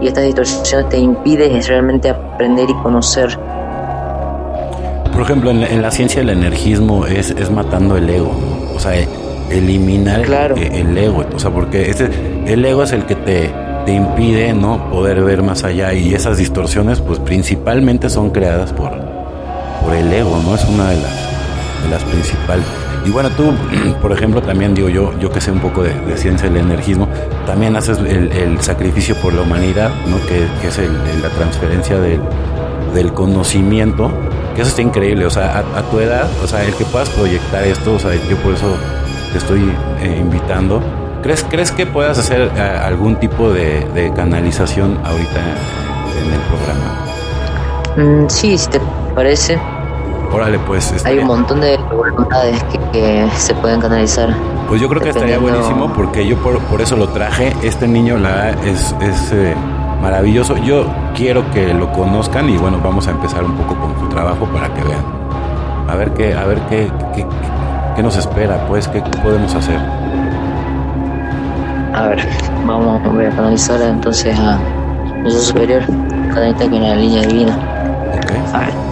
y 0.00 0.08
estas 0.08 0.24
distorsiones 0.24 0.88
te 0.88 0.98
impiden 0.98 1.62
realmente 1.62 2.08
aprender 2.08 2.68
y 2.70 2.74
conocer. 2.74 3.38
Por 5.12 5.22
ejemplo, 5.22 5.50
en, 5.50 5.82
la 5.82 5.90
ciencia 5.90 6.22
el 6.22 6.30
energismo 6.30 7.06
es, 7.06 7.30
es 7.30 7.50
matando 7.50 7.96
el 7.96 8.08
ego, 8.08 8.32
o 8.74 8.80
sea, 8.80 8.94
eliminar 9.50 10.20
el, 10.56 10.96
ego, 10.96 11.24
o 11.34 11.38
sea, 11.38 11.50
porque 11.50 11.90
este, 11.90 12.08
el 12.46 12.64
ego 12.64 12.84
es 12.84 12.92
el 12.92 13.04
que 13.04 13.16
te, 13.16 13.50
te 13.84 13.92
impide 13.92 14.54
no 14.54 14.88
poder 14.90 15.22
ver 15.22 15.42
más 15.42 15.64
allá 15.64 15.92
y 15.92 16.14
esas 16.14 16.38
distorsiones 16.38 17.00
pues 17.00 17.18
principalmente 17.18 18.08
son 18.08 18.30
creadas 18.30 18.72
por, 18.72 18.92
por 19.84 19.94
el 19.94 20.12
ego, 20.12 20.40
¿no? 20.42 20.54
Es 20.54 20.64
una 20.64 20.90
de 20.90 20.96
las, 20.96 21.82
de 21.82 21.90
las 21.90 22.04
principales. 22.04 22.79
Y 23.04 23.10
bueno, 23.10 23.30
tú, 23.30 23.52
por 24.02 24.12
ejemplo, 24.12 24.42
también 24.42 24.74
digo 24.74 24.88
yo, 24.88 25.18
yo 25.18 25.30
que 25.30 25.40
sé 25.40 25.50
un 25.50 25.60
poco 25.60 25.82
de, 25.82 26.16
ciencia 26.16 26.48
del 26.48 26.58
energismo, 26.58 27.08
también 27.46 27.76
haces 27.76 27.98
el, 27.98 28.60
sacrificio 28.60 29.14
por 29.16 29.32
la 29.32 29.42
humanidad, 29.42 29.90
¿no? 30.06 30.18
Que, 30.26 30.44
es 30.66 30.78
la 31.22 31.28
transferencia 31.30 31.98
del, 31.98 32.20
del, 32.94 33.12
conocimiento, 33.12 34.10
que 34.54 34.62
eso 34.62 34.70
está 34.70 34.82
increíble, 34.82 35.26
o 35.26 35.30
sea, 35.30 35.58
a, 35.58 35.82
tu 35.90 35.98
edad, 35.98 36.28
o 36.42 36.46
sea, 36.46 36.64
el 36.64 36.74
que 36.74 36.84
puedas 36.84 37.08
proyectar 37.10 37.64
esto, 37.64 37.94
o 37.94 37.98
sea, 37.98 38.12
yo 38.28 38.36
por 38.38 38.54
eso 38.54 38.76
te 39.32 39.38
estoy 39.38 39.72
eh, 40.02 40.18
invitando. 40.20 40.82
¿Crees, 41.22 41.44
¿Crees 41.44 41.70
que 41.70 41.86
puedas 41.86 42.18
hacer 42.18 42.50
eh, 42.56 42.60
algún 42.60 43.16
tipo 43.16 43.52
de, 43.52 44.12
canalización 44.14 44.98
ahorita 45.04 45.40
en, 46.18 46.32
el 46.32 46.40
programa? 47.96 48.24
Mm, 48.24 48.28
sí, 48.28 48.56
si 48.56 48.68
te 48.70 48.80
parece. 49.14 49.58
Órale, 50.32 50.58
pues. 50.60 51.04
Hay 51.04 51.18
un 51.18 51.26
montón 51.26 51.60
de 51.60 51.76
voluntades 51.76 52.62
que, 52.92 53.28
se 53.36 53.54
pueden 53.54 53.80
canalizar. 53.80 54.34
Pues 54.68 54.80
yo 54.80 54.88
creo 54.88 55.00
que 55.00 55.08
estaría 55.08 55.38
buenísimo 55.38 55.92
porque 55.92 56.26
yo 56.26 56.36
por, 56.36 56.58
por, 56.60 56.80
eso 56.80 56.96
lo 56.96 57.08
traje. 57.08 57.52
Este 57.62 57.88
niño 57.88 58.16
la 58.18 58.50
es, 58.50 58.94
es 59.00 59.32
eh, 59.32 59.54
maravilloso. 60.00 60.56
Yo 60.58 60.86
quiero 61.14 61.50
que 61.50 61.74
lo 61.74 61.92
conozcan 61.92 62.48
y 62.48 62.56
bueno, 62.56 62.80
vamos 62.82 63.08
a 63.08 63.10
empezar 63.10 63.42
un 63.44 63.56
poco 63.56 63.74
con 63.74 63.98
su 63.98 64.08
trabajo 64.08 64.46
para 64.46 64.72
que 64.72 64.82
vean. 64.82 65.04
A 65.88 65.96
ver 65.96 66.12
qué, 66.12 66.34
a 66.34 66.44
ver 66.44 66.60
qué, 66.68 66.90
qué, 67.14 67.26
qué 67.96 68.02
nos 68.02 68.16
espera, 68.16 68.64
pues, 68.68 68.86
qué 68.86 69.02
podemos 69.22 69.52
hacer. 69.54 69.78
A 71.92 72.06
ver, 72.06 72.28
vamos, 72.64 73.02
voy 73.12 73.24
a 73.24 73.30
canalizar 73.30 73.82
entonces 73.82 74.38
a 74.38 74.58
nuestro 75.22 75.42
superior, 75.42 75.84
conecta 76.32 76.70
con 76.70 76.80
la 76.80 76.94
línea 76.94 77.22
divina. 77.26 77.58
A 78.54 78.60
ver. 78.60 78.89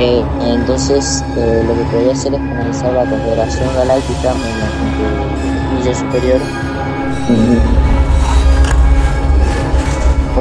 Eh, 0.00 0.24
entonces, 0.40 1.22
eh, 1.36 1.62
lo 1.68 1.74
que 1.74 1.82
podría 1.90 2.12
hacer 2.12 2.32
es 2.32 2.40
canalizar 2.40 2.90
la 2.94 3.04
Confederación 3.04 3.68
Galáctica 3.76 4.32
mediante 4.32 5.90
el 5.90 5.94
superior. 5.94 6.40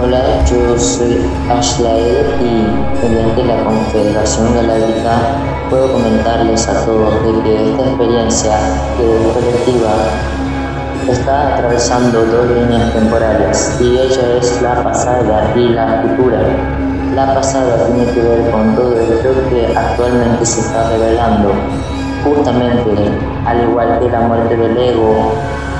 Hola, 0.01 0.45
yo 0.45 0.79
soy 0.79 1.29
Ashlael 1.49 2.25
y 2.39 3.05
mediante 3.05 3.43
la 3.43 3.61
Confederación 3.65 4.55
Galáctica 4.55 5.19
puedo 5.69 5.91
comentarles 5.91 6.65
a 6.69 6.85
todos 6.85 7.15
de 7.25 7.43
que 7.43 7.71
esta 7.71 7.83
experiencia 7.83 8.57
colectiva 9.33 9.91
está 11.09 11.55
atravesando 11.55 12.25
dos 12.25 12.49
líneas 12.49 12.93
temporales 12.93 13.77
y 13.81 13.99
ella 13.99 14.37
es 14.37 14.61
la 14.61 14.81
pasada 14.81 15.53
y 15.53 15.67
la 15.67 16.01
futura. 16.03 16.88
La 17.15 17.33
pasada 17.33 17.87
tiene 17.87 18.05
que 18.11 18.21
ver 18.21 18.51
con 18.51 18.75
todo 18.75 18.99
esto 18.99 19.29
que 19.49 19.75
actualmente 19.75 20.45
se 20.45 20.61
está 20.61 20.89
revelando. 20.89 21.53
Justamente, 22.23 22.91
al 23.45 23.69
igual 23.69 23.99
que 23.99 24.09
la 24.09 24.19
muerte 24.21 24.55
del 24.55 24.77
ego, 24.77 25.31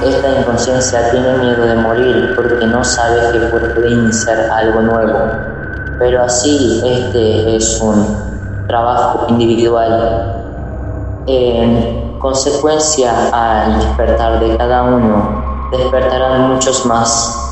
esta 0.03 0.39
inconsciencia 0.39 1.11
tiene 1.11 1.37
miedo 1.37 1.65
de 1.65 1.75
morir 1.75 2.33
porque 2.35 2.65
no 2.65 2.83
sabe 2.83 3.31
que 3.31 3.39
puede 3.47 3.91
iniciar 3.91 4.49
algo 4.49 4.81
nuevo. 4.81 5.19
Pero 5.99 6.23
así 6.23 6.81
este 6.83 7.55
es 7.55 7.79
un 7.81 8.65
trabajo 8.67 9.27
individual. 9.29 10.35
En 11.27 12.17
consecuencia 12.19 13.11
al 13.31 13.77
despertar 13.77 14.39
de 14.39 14.57
cada 14.57 14.83
uno, 14.83 15.69
despertarán 15.71 16.53
muchos 16.53 16.85
más 16.85 17.48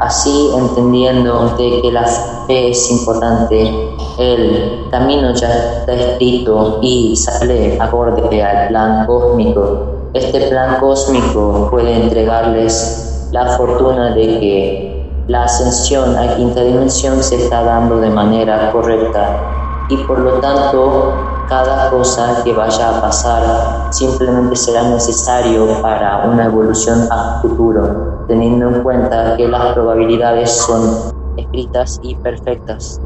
Así, 0.00 0.50
entendiendo 0.56 1.54
de 1.58 1.82
que 1.82 1.92
la 1.92 2.06
fe 2.46 2.70
es 2.70 2.90
importante, 2.90 3.70
el 4.18 4.86
camino 4.90 5.34
ya 5.34 5.48
está 5.48 5.92
escrito 5.92 6.78
y 6.80 7.14
sale 7.14 7.78
acorde 7.78 8.42
al 8.42 8.68
plan 8.68 9.04
cósmico. 9.04 10.08
Este 10.14 10.48
plan 10.48 10.80
cósmico 10.80 11.68
puede 11.70 12.04
entregarles 12.04 13.28
la 13.30 13.58
fortuna 13.58 14.14
de 14.14 14.40
que 14.40 15.06
la 15.28 15.44
ascensión 15.44 16.16
a 16.16 16.34
quinta 16.34 16.62
dimensión 16.62 17.22
se 17.22 17.36
está 17.36 17.62
dando 17.62 17.98
de 17.98 18.08
manera 18.08 18.72
correcta 18.72 19.86
y 19.90 19.98
por 19.98 20.18
lo 20.20 20.32
tanto 20.40 21.12
cada 21.50 21.90
cosa 21.90 22.42
que 22.44 22.52
vaya 22.52 22.96
a 22.96 23.00
pasar 23.00 23.92
simplemente 23.92 24.54
será 24.54 24.84
necesario 24.84 25.82
para 25.82 26.24
una 26.24 26.44
evolución 26.44 27.08
a 27.10 27.40
futuro, 27.42 28.24
teniendo 28.28 28.68
en 28.68 28.82
cuenta 28.84 29.36
que 29.36 29.48
las 29.48 29.74
probabilidades 29.74 30.48
son 30.48 31.12
escritas 31.36 31.98
y 32.04 32.14
perfectas. 32.14 33.00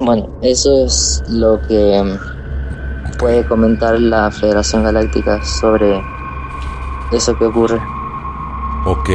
Bueno, 0.00 0.28
eso 0.42 0.84
es 0.84 1.24
lo 1.28 1.60
que 1.62 2.00
mm, 2.04 3.18
puede 3.18 3.44
comentar 3.48 3.98
la 3.98 4.30
Federación 4.30 4.84
Galáctica 4.84 5.44
sobre 5.44 6.00
eso 7.10 7.36
que 7.36 7.46
ocurre. 7.46 7.80
Ok, 8.86 9.10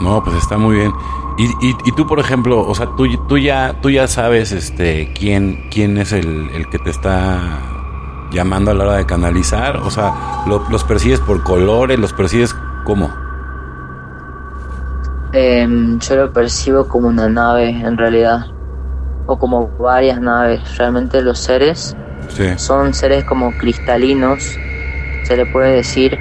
no, 0.00 0.22
pues 0.22 0.36
está 0.36 0.56
muy 0.56 0.76
bien. 0.76 0.92
Y, 1.38 1.46
y, 1.84 1.92
tú, 1.92 2.06
por 2.06 2.20
ejemplo, 2.20 2.60
o 2.60 2.74
sea, 2.74 2.86
tú, 2.96 3.06
tú, 3.26 3.38
ya, 3.38 3.80
tú 3.80 3.90
ya 3.90 4.06
sabes 4.06 4.52
este, 4.52 5.12
quién, 5.14 5.68
quién 5.70 5.98
es 5.98 6.12
el, 6.12 6.50
el 6.50 6.68
que 6.68 6.78
te 6.78 6.90
está 6.90 7.60
llamando 8.30 8.70
a 8.70 8.74
la 8.74 8.84
hora 8.84 8.96
de 8.96 9.06
canalizar. 9.06 9.76
O 9.78 9.90
sea, 9.90 10.12
los 10.46 10.84
persigues 10.84 11.20
por 11.20 11.42
colores, 11.42 11.98
los 11.98 12.12
persigues 12.12 12.54
como. 12.84 13.10
Em, 15.32 15.98
yo 16.00 16.16
lo 16.16 16.32
percibo 16.32 16.86
como 16.86 17.08
una 17.08 17.28
nave, 17.28 17.70
en 17.70 17.96
realidad. 17.96 18.46
O 19.26 19.38
como 19.38 19.68
varias 19.78 20.20
naves. 20.20 20.76
Realmente 20.76 21.22
los 21.22 21.38
seres 21.38 21.96
son 22.56 22.94
seres 22.94 23.24
como 23.24 23.52
cristalinos, 23.58 24.58
se 25.24 25.36
le 25.36 25.46
puede 25.46 25.76
decir 25.76 26.18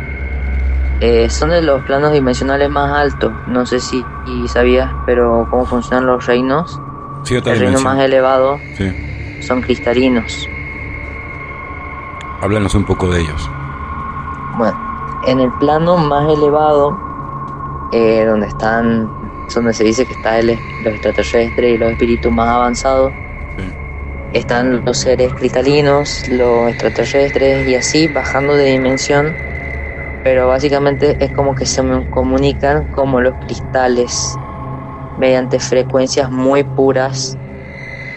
eh, 1.02 1.32
son 1.32 1.50
de 1.50 1.64
los 1.64 1.84
planos 1.84 2.14
dimensionales 2.14 2.70
más 2.70 2.92
altos. 2.92 3.34
No 3.48 3.66
sé 3.66 3.80
si 3.80 4.06
sabías, 4.48 4.92
pero 5.08 5.48
cómo 5.50 5.66
funcionan 5.66 6.06
los 6.06 6.28
reinos. 6.28 6.80
el 7.28 7.60
reino 7.60 7.82
más 7.82 8.00
elevado 8.00 8.60
son 9.40 9.62
cristalinos. 9.62 10.48
Háblanos 12.42 12.76
un 12.76 12.86
poco 12.86 13.10
de 13.10 13.22
ellos. 13.22 13.50
Bueno, 14.58 14.78
en 15.26 15.40
el 15.40 15.52
plano 15.54 15.98
más 15.98 16.32
elevado, 16.32 16.96
eh, 17.92 18.24
donde 18.26 18.46
están, 18.46 19.10
donde 19.54 19.74
se 19.74 19.84
dice 19.84 20.06
que 20.06 20.14
están 20.14 20.46
los 20.46 20.58
extraterrestres 20.86 21.76
y 21.76 21.78
los 21.80 21.92
espíritus 21.92 22.32
más 22.32 22.48
avanzados, 22.48 23.12
están 24.34 24.86
los 24.86 25.00
seres 25.00 25.34
cristalinos, 25.34 26.28
los 26.30 26.70
extraterrestres 26.70 27.68
y 27.68 27.76
así 27.76 28.08
bajando 28.08 28.54
de 28.54 28.66
dimensión 28.66 29.51
pero 30.24 30.48
básicamente 30.48 31.18
es 31.20 31.32
como 31.32 31.56
que 31.56 31.66
se 31.66 31.82
comunican 32.12 32.92
como 32.92 33.22
los 33.22 33.34
cristales 33.46 34.36
mediante 35.18 35.60
frecuencias 35.60 36.30
muy 36.32 36.64
puras 36.64 37.38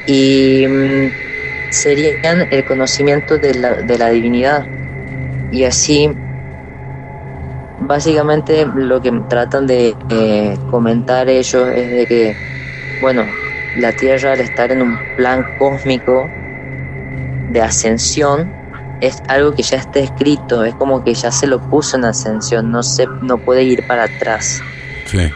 y 0.06 0.66
mm, 0.66 1.70
serían 1.70 2.48
el 2.50 2.64
conocimiento 2.64 3.38
de 3.38 3.54
la, 3.54 3.72
de 3.74 3.98
la 3.98 4.08
divinidad. 4.10 4.66
Y 5.50 5.64
así 5.64 6.10
básicamente 7.80 8.66
lo 8.74 9.00
que 9.00 9.12
tratan 9.28 9.66
de 9.66 9.94
eh, 10.10 10.56
comentar 10.70 11.28
ellos 11.28 11.68
es 11.68 11.90
de 11.90 12.06
que 12.06 12.36
bueno 13.00 13.24
la 13.76 13.92
tierra 13.92 14.32
al 14.32 14.40
estar 14.40 14.70
en 14.72 14.82
un 14.82 14.98
plan 15.16 15.44
cósmico 15.58 16.26
de 17.50 17.60
ascensión 17.60 18.63
es 19.00 19.22
algo 19.28 19.52
que 19.54 19.62
ya 19.62 19.78
está 19.78 20.00
escrito, 20.00 20.64
es 20.64 20.74
como 20.74 21.04
que 21.04 21.14
ya 21.14 21.30
se 21.30 21.46
lo 21.46 21.60
puso 21.60 21.96
en 21.96 22.04
ascensión, 22.04 22.70
no 22.70 22.82
se 22.82 23.06
no 23.06 23.38
puede 23.38 23.64
ir 23.64 23.86
para 23.86 24.04
atrás. 24.04 24.60
Sí. 25.06 25.30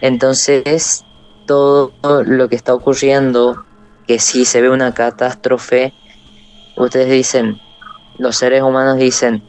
Entonces, 0.00 1.04
todo 1.46 1.92
lo 2.24 2.48
que 2.48 2.56
está 2.56 2.74
ocurriendo, 2.74 3.64
que 4.06 4.18
si 4.18 4.44
se 4.44 4.60
ve 4.60 4.70
una 4.70 4.94
catástrofe, 4.94 5.92
ustedes 6.76 7.10
dicen, 7.10 7.60
los 8.18 8.36
seres 8.36 8.62
humanos 8.62 8.98
dicen 8.98 9.42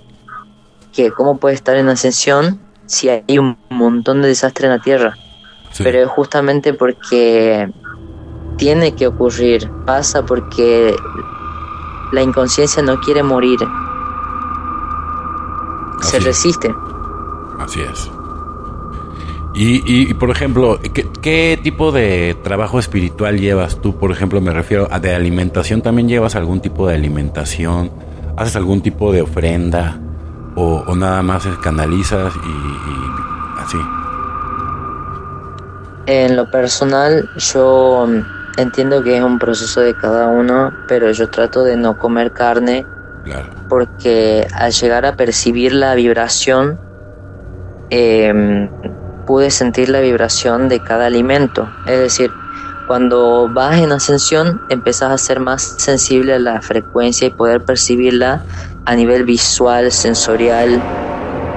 que 0.94 1.12
cómo 1.12 1.38
puede 1.38 1.56
estar 1.56 1.78
en 1.78 1.90
ascensión 1.90 2.60
si 2.86 3.10
hay 3.10 3.38
un 3.38 3.58
montón 3.70 4.22
de 4.22 4.28
desastre 4.28 4.68
en 4.68 4.74
la 4.74 4.80
Tierra. 4.80 5.18
Pero 5.78 6.04
es 6.04 6.10
justamente 6.10 6.74
porque 6.74 7.70
tiene 8.58 8.94
que 8.94 9.08
ocurrir, 9.08 9.70
pasa 9.86 10.26
porque 10.26 10.94
la 12.12 12.22
inconsciencia 12.22 12.82
no 12.84 13.00
quiere 13.00 13.24
morir. 13.24 13.60
Se 16.02 16.20
resiste. 16.20 16.74
Así 17.60 17.82
es. 17.82 18.12
Y, 19.54 20.14
por 20.14 20.32
ejemplo, 20.32 20.80
¿qué, 21.22 21.60
tipo 21.62 21.92
de 21.92 22.38
trabajo 22.42 22.80
espiritual 22.80 23.38
llevas 23.38 23.82
tú? 23.82 23.98
Por 23.98 24.12
ejemplo, 24.12 24.40
me 24.40 24.52
refiero 24.52 24.88
a 24.90 25.00
de 25.00 25.14
alimentación. 25.14 25.82
¿También 25.82 26.08
llevas 26.08 26.36
algún 26.36 26.62
tipo 26.62 26.88
de 26.88 26.96
alimentación? 26.96 27.92
¿Haces 28.38 28.56
algún 28.56 28.82
tipo 28.82 29.12
de 29.12 29.22
ofrenda? 29.22 30.00
¿O, 30.56 30.96
nada 30.96 31.22
más 31.22 31.46
canalizas 31.62 32.34
y, 32.36 33.62
así? 33.62 33.78
En 36.08 36.36
lo 36.36 36.50
personal, 36.50 37.30
yo 37.38 38.08
entiendo 38.58 39.04
que 39.04 39.18
es 39.18 39.24
un 39.24 39.40
proceso 39.40 39.82
de 39.82 39.96
cada 39.96 40.28
uno, 40.28 40.72
pero 40.88 41.12
yo 41.12 41.30
trato 41.30 41.64
de 41.64 41.78
no 41.78 41.98
comer 41.98 42.32
carne. 42.32 42.86
Porque 43.70 44.48
al 44.54 44.72
llegar 44.72 45.06
a 45.06 45.16
percibir 45.16 45.74
la 45.74 45.94
vibración, 45.94 46.80
eh, 47.92 48.70
pude 49.26 49.52
sentir 49.52 49.90
la 49.90 50.00
vibración 50.00 50.70
de 50.70 50.80
cada 50.80 51.06
alimento. 51.06 51.70
Es 51.86 52.00
decir, 52.00 52.32
cuando 52.88 53.48
vas 53.48 53.80
en 53.80 53.92
ascensión 53.92 54.62
empezás 54.70 55.12
a 55.12 55.18
ser 55.18 55.40
más 55.40 55.62
sensible 55.62 56.34
a 56.34 56.40
la 56.40 56.62
frecuencia 56.62 57.28
y 57.28 57.30
poder 57.30 57.64
percibirla 57.64 58.44
a 58.86 58.96
nivel 58.96 59.24
visual, 59.24 59.92
sensorial 59.92 60.82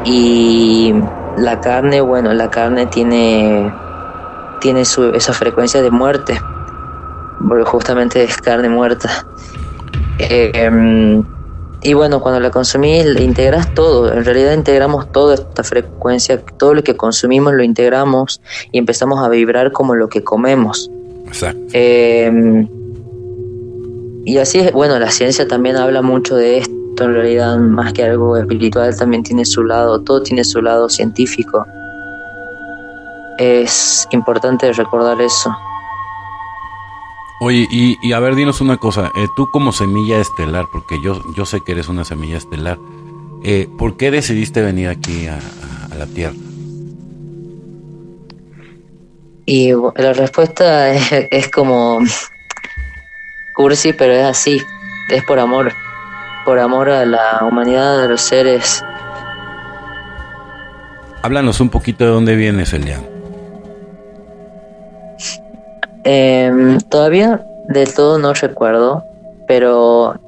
y 0.05 0.95
la 1.37 1.61
carne, 1.61 2.01
bueno, 2.01 2.33
la 2.35 2.51
carne 2.51 2.87
tiene, 2.87 3.75
tiene 4.61 4.85
su, 4.85 5.07
esa 5.11 5.33
frecuencia 5.33 5.83
de 5.83 5.91
muerte, 5.91 6.41
porque 7.47 7.65
justamente 7.65 8.23
es 8.23 8.37
carne 8.37 8.69
muerta. 8.69 9.27
Eh, 10.19 11.23
y 11.85 11.93
bueno, 11.93 12.21
cuando 12.21 12.41
la 12.41 12.51
consumí, 12.51 12.99
integras 13.01 13.75
todo. 13.75 14.11
En 14.11 14.25
realidad 14.25 14.55
integramos 14.55 15.13
toda 15.13 15.35
esta 15.35 15.63
frecuencia, 15.63 16.43
todo 16.57 16.73
lo 16.73 16.83
que 16.83 16.97
consumimos 16.97 17.53
lo 17.53 17.63
integramos 17.63 18.41
y 18.73 18.79
empezamos 18.79 19.23
a 19.23 19.29
vibrar 19.29 19.71
como 19.71 19.95
lo 19.95 20.09
que 20.09 20.25
comemos. 20.25 20.91
Exacto. 21.27 21.61
Em, 21.75 22.67
y 24.25 24.39
así 24.39 24.61
es, 24.61 24.73
bueno, 24.73 24.99
la 24.99 25.11
ciencia 25.11 25.47
también 25.47 25.77
habla 25.77 26.01
mucho 26.01 26.37
de 26.37 26.57
esto. 26.57 27.05
En 27.05 27.13
realidad, 27.13 27.59
más 27.59 27.93
que 27.93 28.03
algo 28.03 28.39
espiritual, 28.39 28.97
también 28.97 29.23
tiene 29.23 29.45
su 29.45 29.63
lado, 29.63 30.01
todo 30.01 30.23
tiene 30.23 30.43
su 30.43 30.63
lado 30.63 30.89
científico. 30.89 31.67
Es 33.39 34.09
importante 34.11 34.73
recordar 34.73 35.21
eso. 35.21 35.55
Oye, 37.41 37.67
y, 37.71 38.13
a 38.13 38.21
ver, 38.21 38.37
dinos 38.37 38.61
una 38.61 38.77
cosa, 38.77 39.11
eh, 39.17 39.27
tú 39.35 39.51
como 39.51 39.73
semilla 39.73 40.19
estelar, 40.19 40.67
porque 40.71 41.01
yo, 41.03 41.21
yo 41.37 41.45
sé 41.45 41.61
que 41.61 41.73
eres 41.73 41.89
una 41.89 42.05
semilla 42.05 42.37
estelar, 42.37 42.79
eh, 43.43 43.69
¿por 43.77 43.97
qué 43.97 44.11
decidiste 44.11 44.63
venir 44.63 44.89
aquí 44.89 45.27
a, 45.27 45.39
la 45.99 46.07
Tierra? 46.07 46.35
Y 49.47 49.73
la 49.97 50.13
respuesta 50.13 50.91
es, 51.31 51.51
como 51.51 52.01
cursi, 53.55 53.93
pero 53.93 54.15
es 54.15 54.25
así, 54.25 54.63
es 55.09 55.25
por 55.25 55.39
amor, 55.39 55.73
por 56.45 56.59
amor 56.61 56.89
a 56.89 57.05
la 57.05 57.41
humanidad, 57.43 58.05
a 58.05 58.07
los 58.07 58.21
seres. 58.21 58.83
Háblanos 61.23 61.61
un 61.61 61.69
poquito 61.69 62.05
de 62.05 62.11
dónde 62.11 62.37
vienes, 62.37 62.73
Elian. 62.73 63.14
Eh, 66.05 66.79
todavía 66.91 67.45
del 67.69 67.93
todo 67.95 68.19
no 68.19 68.35
recuerdo, 68.35 69.05
pero 69.49 70.21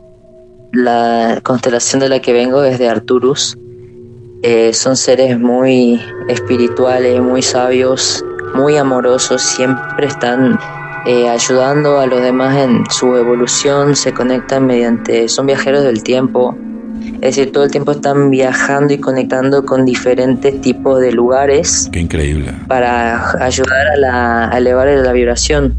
la 0.73 1.41
constelación 1.43 2.01
de 2.01 2.09
la 2.09 2.21
que 2.21 2.33
vengo 2.33 2.63
es 2.65 2.79
de 2.79 2.89
Arturus. 2.89 3.57
Eh, 4.43 4.73
son 4.75 4.97
seres 4.97 5.39
muy 5.39 6.01
espirituales, 6.29 7.21
muy 7.21 7.43
sabios, 7.43 8.25
muy 8.55 8.77
amorosos, 8.77 9.43
siempre 9.43 10.07
están 10.07 10.59
eh, 11.07 11.29
ayudando 11.29 11.99
a 11.99 12.07
los 12.07 12.21
demás 12.21 12.57
en 12.57 12.85
su 12.91 13.17
evolución, 13.17 13.97
se 13.97 14.13
conectan 14.13 14.67
mediante, 14.67 15.29
son 15.29 15.47
viajeros 15.47 15.85
del 15.85 16.03
tiempo, 16.03 16.57
es 17.17 17.37
decir, 17.37 17.53
todo 17.53 17.65
el 17.65 17.71
tiempo 17.71 17.93
están 17.93 18.31
viajando 18.31 18.93
y 18.95 18.99
conectando 18.99 19.65
con 19.65 19.85
diferentes 19.85 20.61
tipos 20.61 21.01
de 21.01 21.13
lugares. 21.13 21.89
Qué 21.93 22.01
increíble. 22.01 22.53
Para 22.69 23.43
ayudar 23.45 23.87
a, 23.89 23.97
la, 23.97 24.51
elevar 24.57 24.89
la 24.89 25.13
vibración. 25.13 25.75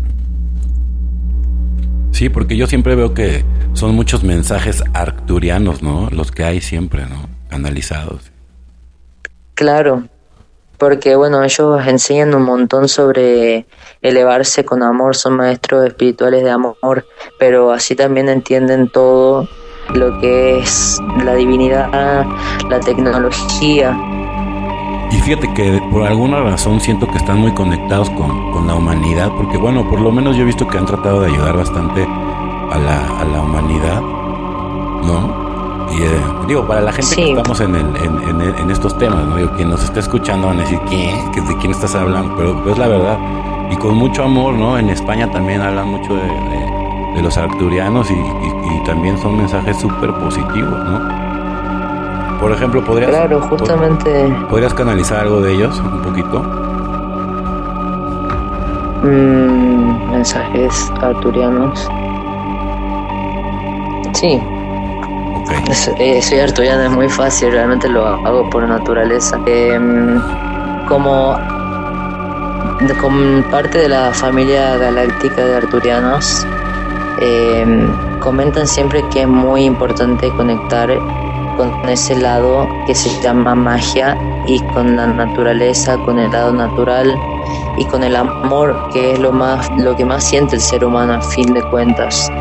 Sí, 2.12 2.30
porque 2.30 2.58
yo 2.58 2.66
siempre 2.68 2.96
veo 2.96 3.14
que 3.14 3.46
son 3.74 3.94
muchos 3.94 4.24
mensajes 4.24 4.84
arcturianos, 4.94 5.84
¿no? 5.84 6.10
Los 6.12 6.32
que 6.32 6.44
hay 6.44 6.62
siempre, 6.62 7.06
¿no? 7.06 7.30
Canalizados. 7.50 8.32
Claro, 9.54 10.04
porque 10.78 11.16
bueno, 11.16 11.44
ellos 11.44 11.86
enseñan 11.86 12.34
un 12.36 12.44
montón 12.44 12.88
sobre 12.88 13.66
elevarse 14.02 14.66
con 14.66 14.84
amor, 14.84 15.16
son 15.16 15.34
maestros 15.34 15.86
espirituales 15.86 16.44
de 16.44 16.52
amor, 16.52 17.06
pero 17.40 17.72
así 17.72 17.96
también 17.96 18.30
entienden 18.30 18.90
todo 18.90 19.48
lo 19.94 20.18
que 20.20 20.60
es 20.60 21.02
la 21.24 21.36
divinidad, 21.36 22.26
la 22.70 22.80
tecnología. 22.80 23.98
Y 25.12 25.16
fíjate 25.16 25.54
que 25.54 25.82
por 25.92 26.04
alguna 26.04 26.42
razón 26.42 26.80
siento 26.82 27.08
que 27.08 27.18
están 27.18 27.40
muy 27.40 27.52
conectados 27.54 28.10
con, 28.10 28.52
con 28.52 28.68
la 28.68 28.76
humanidad, 28.76 29.32
porque 29.38 29.58
bueno, 29.58 29.90
por 29.90 30.02
lo 30.02 30.12
menos 30.12 30.36
yo 30.36 30.44
he 30.44 30.46
visto 30.46 30.68
que 30.68 30.78
han 30.78 30.86
tratado 30.86 31.22
de 31.22 31.32
ayudar 31.32 31.56
bastante 31.56 32.04
a 32.04 32.78
la, 32.78 33.22
a 33.22 33.26
la 33.26 33.42
humanidad, 33.42 34.02
¿no? 34.02 35.48
Y 35.92 36.04
eh, 36.04 36.20
digo, 36.48 36.68
para 36.68 36.82
la 36.82 36.92
gente 36.92 37.16
que 37.16 37.30
estamos 37.30 37.62
en, 37.62 37.76
el, 37.76 37.96
en, 37.96 38.42
en, 38.42 38.70
estos 38.70 38.98
temas, 38.98 39.26
¿no? 39.26 39.38
Digo, 39.38 39.52
quien 39.56 39.70
nos 39.70 39.84
está 39.84 40.02
escuchando 40.02 40.48
van 40.48 40.60
a 40.60 40.64
decir, 40.64 40.80
¿quién? 40.90 41.32
¿De 41.32 41.58
quién 41.58 41.72
estás 41.72 41.96
hablando? 41.96 42.36
Pero, 42.36 42.72
es 42.72 42.78
la 42.78 42.88
verdad. 42.88 43.18
Y 43.72 43.78
con 43.78 43.96
mucho 43.96 44.26
amor, 44.26 44.54
¿no? 44.54 44.78
En 44.78 44.90
España 44.90 45.32
también 45.32 45.62
hablan 45.62 45.88
mucho 45.88 46.14
de 46.16 46.22
de 46.22 46.77
los 47.22 47.38
arcturianos 47.38 48.10
y, 48.12 48.16
también 48.86 49.18
son 49.18 49.36
mensajes 49.38 49.76
súper 49.78 50.14
positivos, 50.14 50.80
¿no? 50.86 52.40
Por 52.40 52.54
ejemplo, 52.54 52.84
podrías... 52.84 53.10
Claro, 53.10 53.42
justamente... 53.42 54.34
¿Podrías 54.50 54.74
canalizar 54.74 55.22
algo 55.22 55.42
de 55.42 55.54
ellos 55.54 55.78
un 55.80 56.02
poquito? 56.02 56.40
Mm, 59.04 60.12
mensajes 60.12 60.92
arturianos. 61.02 61.90
Sí. 64.14 64.42
Okay. 65.44 66.18
Es, 66.18 66.26
cierto, 66.26 66.64
ya 66.64 66.76
no 66.78 66.84
es 66.84 66.92
muy 66.92 67.10
fácil, 67.10 67.52
realmente 67.52 67.88
lo 67.90 68.06
hago 68.06 68.50
por 68.50 68.68
naturaleza. 68.68 69.40
Em, 69.46 70.20
como, 70.88 71.38
como 73.02 73.44
parte 73.52 73.78
de 73.78 73.90
la 73.90 74.12
familia 74.14 74.78
galáctica 74.78 75.46
de 75.46 75.56
arturianos, 75.58 76.46
eh, 77.20 77.66
comentan 78.20 78.68
siempre 78.68 79.04
que 79.10 79.22
es 79.22 79.28
muy 79.28 79.64
importante 79.64 80.30
conectar 80.32 80.90
con 81.58 81.90
ese 81.90 82.16
lado 82.16 82.68
que 82.86 82.94
se 82.94 83.10
llama 83.22 83.56
magia 83.56 84.18
y 84.46 84.60
con 84.74 84.96
la 84.96 85.08
naturaleza, 85.08 85.98
con 86.06 86.20
el 86.20 86.32
lado 86.32 86.54
natural 86.54 87.18
y 87.78 87.86
con 87.86 88.04
el 88.04 88.16
amor 88.16 88.90
que 88.94 89.14
es 89.14 89.20
lo 89.20 89.32
más 89.32 89.70
lo 89.78 89.96
que 89.96 90.06
más 90.06 90.24
siente 90.24 90.56
el 90.56 90.62
ser 90.62 90.86
humano 90.86 91.14
a 91.14 91.22
fin 91.22 91.54
de 91.54 91.64
cuentas. 91.64 92.32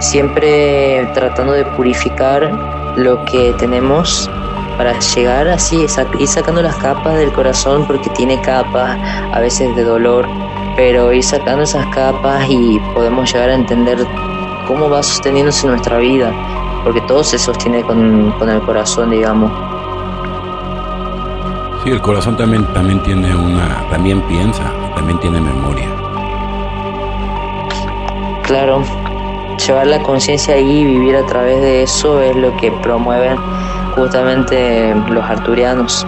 Siempre 0.00 1.06
tratando 1.14 1.52
de 1.52 1.64
purificar 1.76 2.50
lo 2.96 3.24
que 3.26 3.52
tenemos 3.58 4.30
para 4.76 4.98
llegar 4.98 5.48
así 5.48 5.86
y 6.18 6.26
sacando 6.26 6.62
las 6.62 6.76
capas 6.76 7.16
del 7.16 7.32
corazón 7.32 7.86
porque 7.86 8.10
tiene 8.10 8.40
capas 8.40 8.98
a 9.32 9.40
veces 9.40 9.74
de 9.76 9.84
dolor 9.84 10.26
pero 10.76 11.12
ir 11.12 11.22
sacando 11.22 11.62
esas 11.62 11.86
capas 11.86 12.46
y 12.48 12.78
podemos 12.94 13.32
llegar 13.32 13.50
a 13.50 13.54
entender 13.54 13.98
cómo 14.66 14.88
va 14.88 15.02
sosteniéndose 15.02 15.66
nuestra 15.66 15.98
vida, 15.98 16.32
porque 16.82 17.00
todo 17.02 17.22
se 17.22 17.38
sostiene 17.38 17.82
con, 17.82 18.32
con 18.38 18.48
el 18.48 18.60
corazón, 18.62 19.10
digamos. 19.10 19.50
Sí, 21.84 21.90
el 21.90 22.00
corazón 22.00 22.36
también, 22.36 22.64
también 22.72 23.02
tiene 23.02 23.34
una, 23.34 23.86
también 23.90 24.20
piensa, 24.22 24.64
también 24.94 25.18
tiene 25.20 25.40
memoria. 25.40 25.88
Claro, 28.42 28.82
llevar 29.66 29.86
la 29.86 30.02
conciencia 30.02 30.54
ahí 30.54 30.80
y 30.80 30.84
vivir 30.84 31.16
a 31.16 31.26
través 31.26 31.60
de 31.60 31.82
eso 31.82 32.20
es 32.20 32.34
lo 32.36 32.56
que 32.56 32.70
promueven 32.70 33.38
justamente 33.94 34.94
los 35.10 35.24
arturianos. 35.24 36.06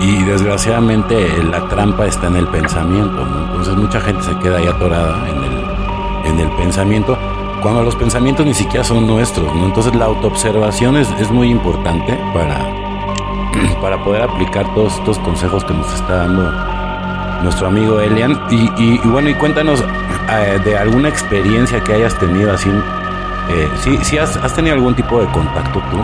Y 0.00 0.22
desgraciadamente 0.24 1.42
la 1.44 1.66
trampa 1.68 2.06
está 2.06 2.26
en 2.26 2.36
el 2.36 2.46
pensamiento, 2.48 3.26
Entonces 3.48 3.76
mucha 3.76 4.00
gente 4.00 4.22
se 4.22 4.38
queda 4.38 4.58
ahí 4.58 4.66
atorada 4.66 5.16
en 5.28 5.42
el, 5.42 6.32
en 6.32 6.40
el 6.40 6.56
pensamiento, 6.56 7.18
cuando 7.62 7.82
los 7.82 7.96
pensamientos 7.96 8.44
ni 8.44 8.54
siquiera 8.54 8.84
son 8.84 9.06
nuestros, 9.06 9.54
¿no? 9.54 9.64
Entonces 9.64 9.94
la 9.94 10.04
autoobservación 10.04 10.96
es, 10.96 11.08
es 11.18 11.30
muy 11.30 11.48
importante 11.48 12.18
para, 12.34 12.58
para 13.80 14.02
poder 14.04 14.22
aplicar 14.22 14.72
todos 14.74 14.94
estos 14.94 15.18
consejos 15.20 15.64
que 15.64 15.74
nos 15.74 15.92
está 15.94 16.16
dando 16.16 16.52
nuestro 17.42 17.68
amigo 17.68 18.00
Elian. 18.00 18.40
Y, 18.50 18.70
y, 18.76 18.98
bueno, 19.04 19.30
y 19.30 19.34
cuéntanos 19.34 19.82
eh, 20.30 20.60
de 20.64 20.76
alguna 20.76 21.08
experiencia 21.08 21.82
que 21.82 21.94
hayas 21.94 22.18
tenido 22.18 22.52
así. 22.52 22.70
Eh, 23.48 23.98
¿sí, 24.02 24.18
has, 24.18 24.36
has 24.36 24.54
tenido 24.54 24.74
algún 24.74 24.94
tipo 24.94 25.20
de 25.20 25.26
contacto 25.28 25.80
tú? 25.90 25.98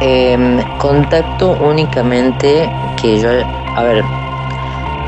Em, 0.00 0.60
contacto 0.78 1.52
únicamente 1.52 2.70
que 3.00 3.20
yo, 3.20 3.30
a 3.76 3.82
ver, 3.82 4.04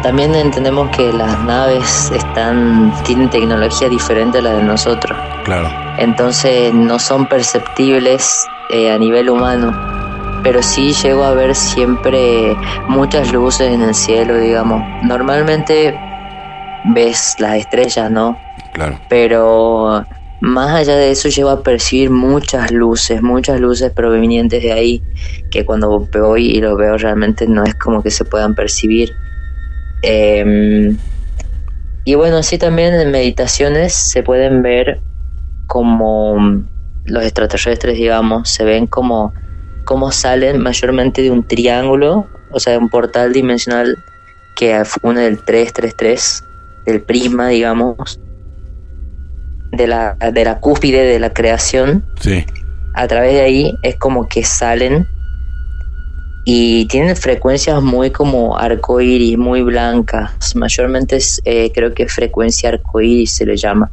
también 0.02 0.34
entendemos 0.34 0.88
que 0.90 1.12
las 1.12 1.42
naves 1.44 2.12
están 2.14 2.92
tienen 3.04 3.28
tecnología 3.28 3.88
diferente 3.88 4.38
a 4.38 4.42
la 4.42 4.52
de 4.54 4.62
nosotros. 4.62 5.18
Claro. 5.44 5.68
Entonces 5.98 6.72
no 6.72 6.98
son 6.98 7.26
perceptibles 7.26 8.46
eh, 8.70 8.90
a 8.92 8.98
nivel 8.98 9.28
humano, 9.28 9.72
pero 10.42 10.62
sí 10.62 10.92
llego 10.92 11.24
a 11.24 11.32
ver 11.32 11.54
siempre 11.54 12.56
muchas 12.88 13.32
luces 13.32 13.72
en 13.72 13.82
el 13.82 13.94
cielo, 13.94 14.38
digamos. 14.38 14.82
Normalmente 15.02 15.98
ves 16.84 17.36
las 17.38 17.56
estrellas, 17.56 18.10
¿no? 18.10 18.36
Claro. 18.72 18.98
Pero 19.08 20.04
más 20.40 20.70
allá 20.74 20.96
de 20.96 21.10
eso 21.10 21.28
llego 21.28 21.50
a 21.50 21.62
percibir 21.62 22.10
muchas 22.10 22.70
luces, 22.70 23.22
muchas 23.22 23.60
luces 23.60 23.90
provenientes 23.92 24.62
de 24.62 24.72
ahí, 24.72 25.02
que 25.50 25.64
cuando 25.64 26.08
voy 26.12 26.46
y 26.46 26.60
lo 26.60 26.76
veo 26.76 26.98
realmente 26.98 27.46
no 27.46 27.64
es 27.64 27.74
como 27.74 28.02
que 28.02 28.10
se 28.10 28.24
puedan 28.24 28.54
percibir. 28.54 29.12
Em, 30.02 30.96
y 32.04 32.14
bueno, 32.14 32.36
así 32.36 32.58
también 32.58 32.94
en 32.94 33.10
meditaciones 33.10 33.94
se 33.94 34.22
pueden 34.22 34.62
ver 34.62 35.00
como 35.66 36.64
los 37.04 37.24
extraterrestres, 37.24 37.96
digamos, 37.96 38.48
se 38.48 38.64
ven 38.64 38.86
como, 38.86 39.32
como 39.84 40.12
salen 40.12 40.60
mayormente 40.60 41.22
de 41.22 41.30
un 41.30 41.46
triángulo, 41.46 42.26
o 42.50 42.60
sea, 42.60 42.74
de 42.74 42.78
un 42.78 42.88
portal 42.88 43.32
dimensional 43.32 43.96
que 44.54 44.82
une 45.02 45.26
el 45.26 45.38
333, 45.38 46.44
del 46.86 47.02
prisma, 47.02 47.48
digamos, 47.48 48.20
de 49.72 49.86
la, 49.86 50.14
de 50.14 50.44
la 50.44 50.60
cúspide 50.60 51.04
de 51.04 51.18
la 51.18 51.32
creación. 51.32 52.04
Sí. 52.20 52.44
A 52.94 53.06
través 53.06 53.34
de 53.34 53.40
ahí 53.40 53.74
es 53.82 53.96
como 53.96 54.28
que 54.28 54.44
salen 54.44 55.06
y 56.44 56.86
tienen 56.86 57.16
frecuencias 57.16 57.82
muy 57.82 58.10
como 58.10 58.56
arcoíris, 58.56 59.36
muy 59.36 59.62
blancas. 59.62 60.54
Mayormente 60.54 61.16
es, 61.16 61.42
eh, 61.44 61.72
creo 61.74 61.92
que 61.92 62.06
frecuencia 62.08 62.68
arcoíris 62.68 63.32
se 63.32 63.46
le 63.46 63.56
llama. 63.56 63.90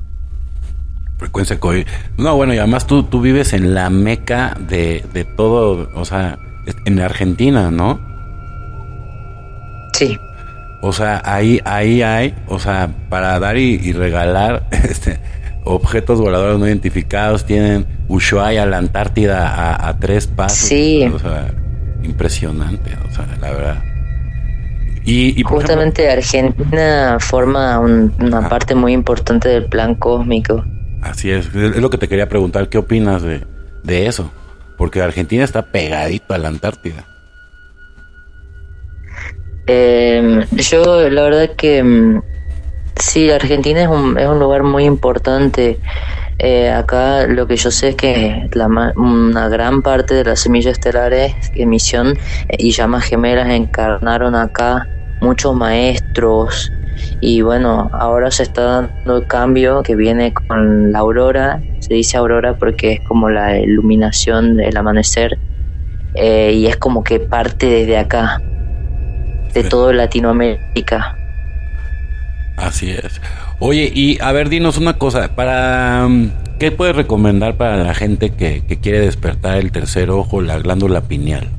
Frecuencia 1.17 1.55
arcoíris. 1.55 1.87
No, 2.17 2.35
bueno, 2.35 2.53
y 2.53 2.59
además 2.59 2.85
tú, 2.85 3.03
tú 3.03 3.21
vives 3.21 3.53
en 3.53 3.73
la 3.73 3.89
meca 3.89 4.55
de, 4.59 5.03
de 5.13 5.25
todo, 5.25 5.89
o 5.95 6.05
sea, 6.05 6.37
en 6.85 6.99
Argentina, 6.99 7.71
¿no? 7.71 7.99
Sí. 9.93 10.17
O 10.81 10.91
sea, 10.91 11.21
ahí, 11.23 11.61
ahí 11.63 12.01
hay, 12.01 12.35
o 12.47 12.59
sea, 12.59 12.89
para 13.09 13.39
dar 13.39 13.57
y, 13.57 13.93
regalar 13.93 14.67
este, 14.71 15.19
objetos 15.65 16.19
voladores 16.19 16.59
no 16.59 16.67
identificados, 16.67 17.45
tienen 17.45 17.85
Ushuaia, 18.07 18.65
la 18.65 18.77
Antártida, 18.77 19.47
a, 19.47 19.89
a 19.89 19.99
tres 19.99 20.27
pasos. 20.27 20.67
Sí. 20.69 21.03
O 21.13 21.19
sea, 21.19 21.53
impresionante, 22.03 22.91
o 23.09 23.13
sea, 23.13 23.27
la 23.41 23.51
verdad. 23.51 23.83
Y, 25.05 25.43
Justamente 25.43 26.09
Argentina 26.09 27.17
forma 27.19 27.79
una 27.79 28.47
parte 28.47 28.73
muy 28.73 28.93
importante 28.93 29.49
del 29.49 29.65
plan 29.65 29.95
cósmico. 29.95 30.63
Así 31.01 31.29
es, 31.29 31.47
es 31.53 31.75
lo 31.75 31.89
que 31.89 31.97
te 31.97 32.07
quería 32.07 32.29
preguntar, 32.29 32.69
¿qué 32.69 32.77
opinas 32.77 33.21
de, 33.21 33.41
de 33.83 34.07
eso? 34.07 34.31
Porque 34.77 35.01
Argentina 35.01 35.43
está 35.43 35.61
pegadito 35.71 36.33
a 36.33 36.37
la 36.37 36.47
Antártida. 36.47 37.05
Eh, 39.67 40.45
yo 40.51 41.09
la 41.09 41.23
verdad 41.23 41.49
que 41.57 41.83
mm, 41.83 42.21
sí, 42.95 43.29
Argentina 43.29 43.81
es 43.81 43.87
un, 43.87 44.17
es 44.17 44.27
un 44.27 44.39
lugar 44.39 44.63
muy 44.63 44.85
importante. 44.85 45.79
Eh, 46.39 46.69
acá 46.71 47.27
lo 47.27 47.45
que 47.47 47.55
yo 47.55 47.71
sé 47.71 47.89
es 47.89 47.95
que 47.95 48.49
la, 48.53 48.67
una 48.95 49.47
gran 49.49 49.81
parte 49.81 50.15
de 50.15 50.23
las 50.23 50.39
semillas 50.41 50.73
estelares, 50.73 51.33
emisión 51.55 52.17
eh, 52.49 52.55
y 52.57 52.71
llamas 52.71 53.05
gemelas 53.05 53.49
encarnaron 53.49 54.35
acá 54.35 54.87
muchos 55.21 55.55
maestros. 55.55 56.71
Y 57.21 57.41
bueno, 57.41 57.89
ahora 57.93 58.29
se 58.31 58.43
está 58.43 58.63
dando 58.63 59.17
el 59.17 59.27
cambio 59.27 59.83
que 59.83 59.95
viene 59.95 60.33
con 60.33 60.91
la 60.91 60.99
aurora, 60.99 61.61
se 61.79 61.93
dice 61.93 62.17
aurora 62.17 62.55
porque 62.57 62.93
es 62.93 62.99
como 63.07 63.29
la 63.29 63.57
iluminación 63.57 64.57
del 64.57 64.75
amanecer 64.75 65.37
eh, 66.13 66.51
y 66.53 66.67
es 66.67 66.77
como 66.77 67.03
que 67.03 67.19
parte 67.19 67.67
desde 67.67 67.97
acá, 67.97 68.41
de 69.53 69.63
todo 69.63 69.93
Latinoamérica. 69.93 71.17
Así 72.57 72.91
es. 72.91 73.21
Oye, 73.59 73.91
y 73.93 74.17
a 74.21 74.31
ver, 74.31 74.49
dinos 74.49 74.77
una 74.77 74.93
cosa, 74.93 75.35
para 75.35 76.07
mm, 76.07 76.31
¿qué 76.59 76.71
puedes 76.71 76.95
recomendar 76.95 77.57
para 77.57 77.77
la 77.77 77.93
gente 77.93 78.31
que, 78.31 78.61
quiere 78.81 78.99
despertar 78.99 79.57
el 79.57 79.71
tercer 79.71 80.09
ojo, 80.09 80.41
la 80.41 80.59
glándula 80.59 81.01
pineal? 81.01 81.49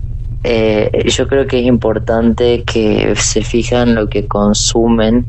Eh, 0.45 0.91
yo 1.07 1.27
creo 1.27 1.47
que 1.47 1.61
es 1.61 1.67
importante 1.67 2.65
que 2.65 3.15
se 3.17 3.43
fijan 3.43 3.95
lo 3.95 4.09
que 4.09 4.27
consumen 4.27 5.27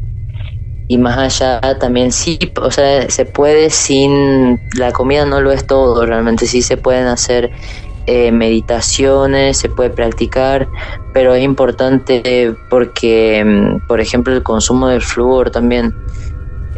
y 0.88 0.98
más 0.98 1.18
allá 1.18 1.80
también 1.80 2.12
sí, 2.12 2.38
o 2.62 2.70
sea, 2.70 3.10
se 3.10 3.26
puede 3.26 3.70
sin, 3.70 4.60
la 4.78 4.92
comida 4.92 5.26
no 5.26 5.42
lo 5.42 5.52
es 5.52 5.66
todo, 5.66 6.06
realmente 6.06 6.46
sí 6.46 6.62
se 6.62 6.78
pueden 6.78 7.08
hacer 7.08 7.52
eh, 8.06 8.32
meditaciones, 8.32 9.58
se 9.58 9.70
puede 9.70 9.90
practicar, 9.90 10.70
pero 11.14 11.34
es 11.34 11.44
importante 11.44 12.56
porque, 12.70 13.44
mm, 13.46 13.80
por 13.88 14.02
ejemplo, 14.02 14.34
el 14.34 14.44
consumo 14.44 14.88
del 14.88 15.02
flúor 15.02 15.52
también 15.52 15.96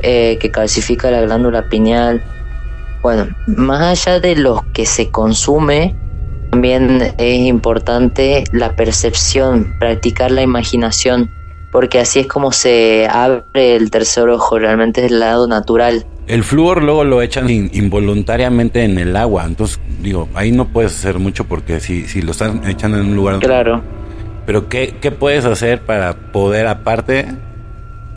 eh, 0.03 0.37
que 0.39 0.51
calcifica 0.51 1.09
la 1.11 1.21
glándula 1.21 1.67
pineal. 1.67 2.23
Bueno, 3.01 3.27
más 3.45 4.05
allá 4.05 4.19
de 4.19 4.35
lo 4.35 4.65
que 4.73 4.85
se 4.85 5.09
consume, 5.09 5.95
también 6.51 7.13
es 7.17 7.39
importante 7.39 8.43
la 8.51 8.73
percepción, 8.75 9.75
practicar 9.79 10.31
la 10.31 10.43
imaginación, 10.43 11.31
porque 11.71 11.99
así 11.99 12.19
es 12.19 12.27
como 12.27 12.51
se 12.51 13.07
abre 13.09 13.75
el 13.75 13.91
tercer 13.91 14.29
ojo, 14.29 14.59
realmente 14.59 15.05
es 15.05 15.11
el 15.11 15.19
lado 15.19 15.47
natural. 15.47 16.05
El 16.27 16.43
flúor 16.43 16.83
luego 16.83 17.05
lo 17.05 17.21
echan 17.21 17.49
involuntariamente 17.49 18.83
en 18.83 18.99
el 18.99 19.15
agua, 19.15 19.45
entonces 19.45 19.79
digo, 20.01 20.27
ahí 20.35 20.51
no 20.51 20.67
puedes 20.67 20.93
hacer 20.93 21.19
mucho 21.19 21.45
porque 21.45 21.79
si, 21.79 22.05
si 22.07 22.21
lo 22.21 22.31
están 22.31 22.67
echando 22.67 22.99
en 22.99 23.07
un 23.07 23.15
lugar... 23.15 23.39
Claro. 23.39 23.81
Pero 24.45 24.69
¿qué, 24.69 24.95
¿qué 25.01 25.11
puedes 25.11 25.45
hacer 25.45 25.81
para 25.81 26.13
poder 26.31 26.67
aparte 26.67 27.27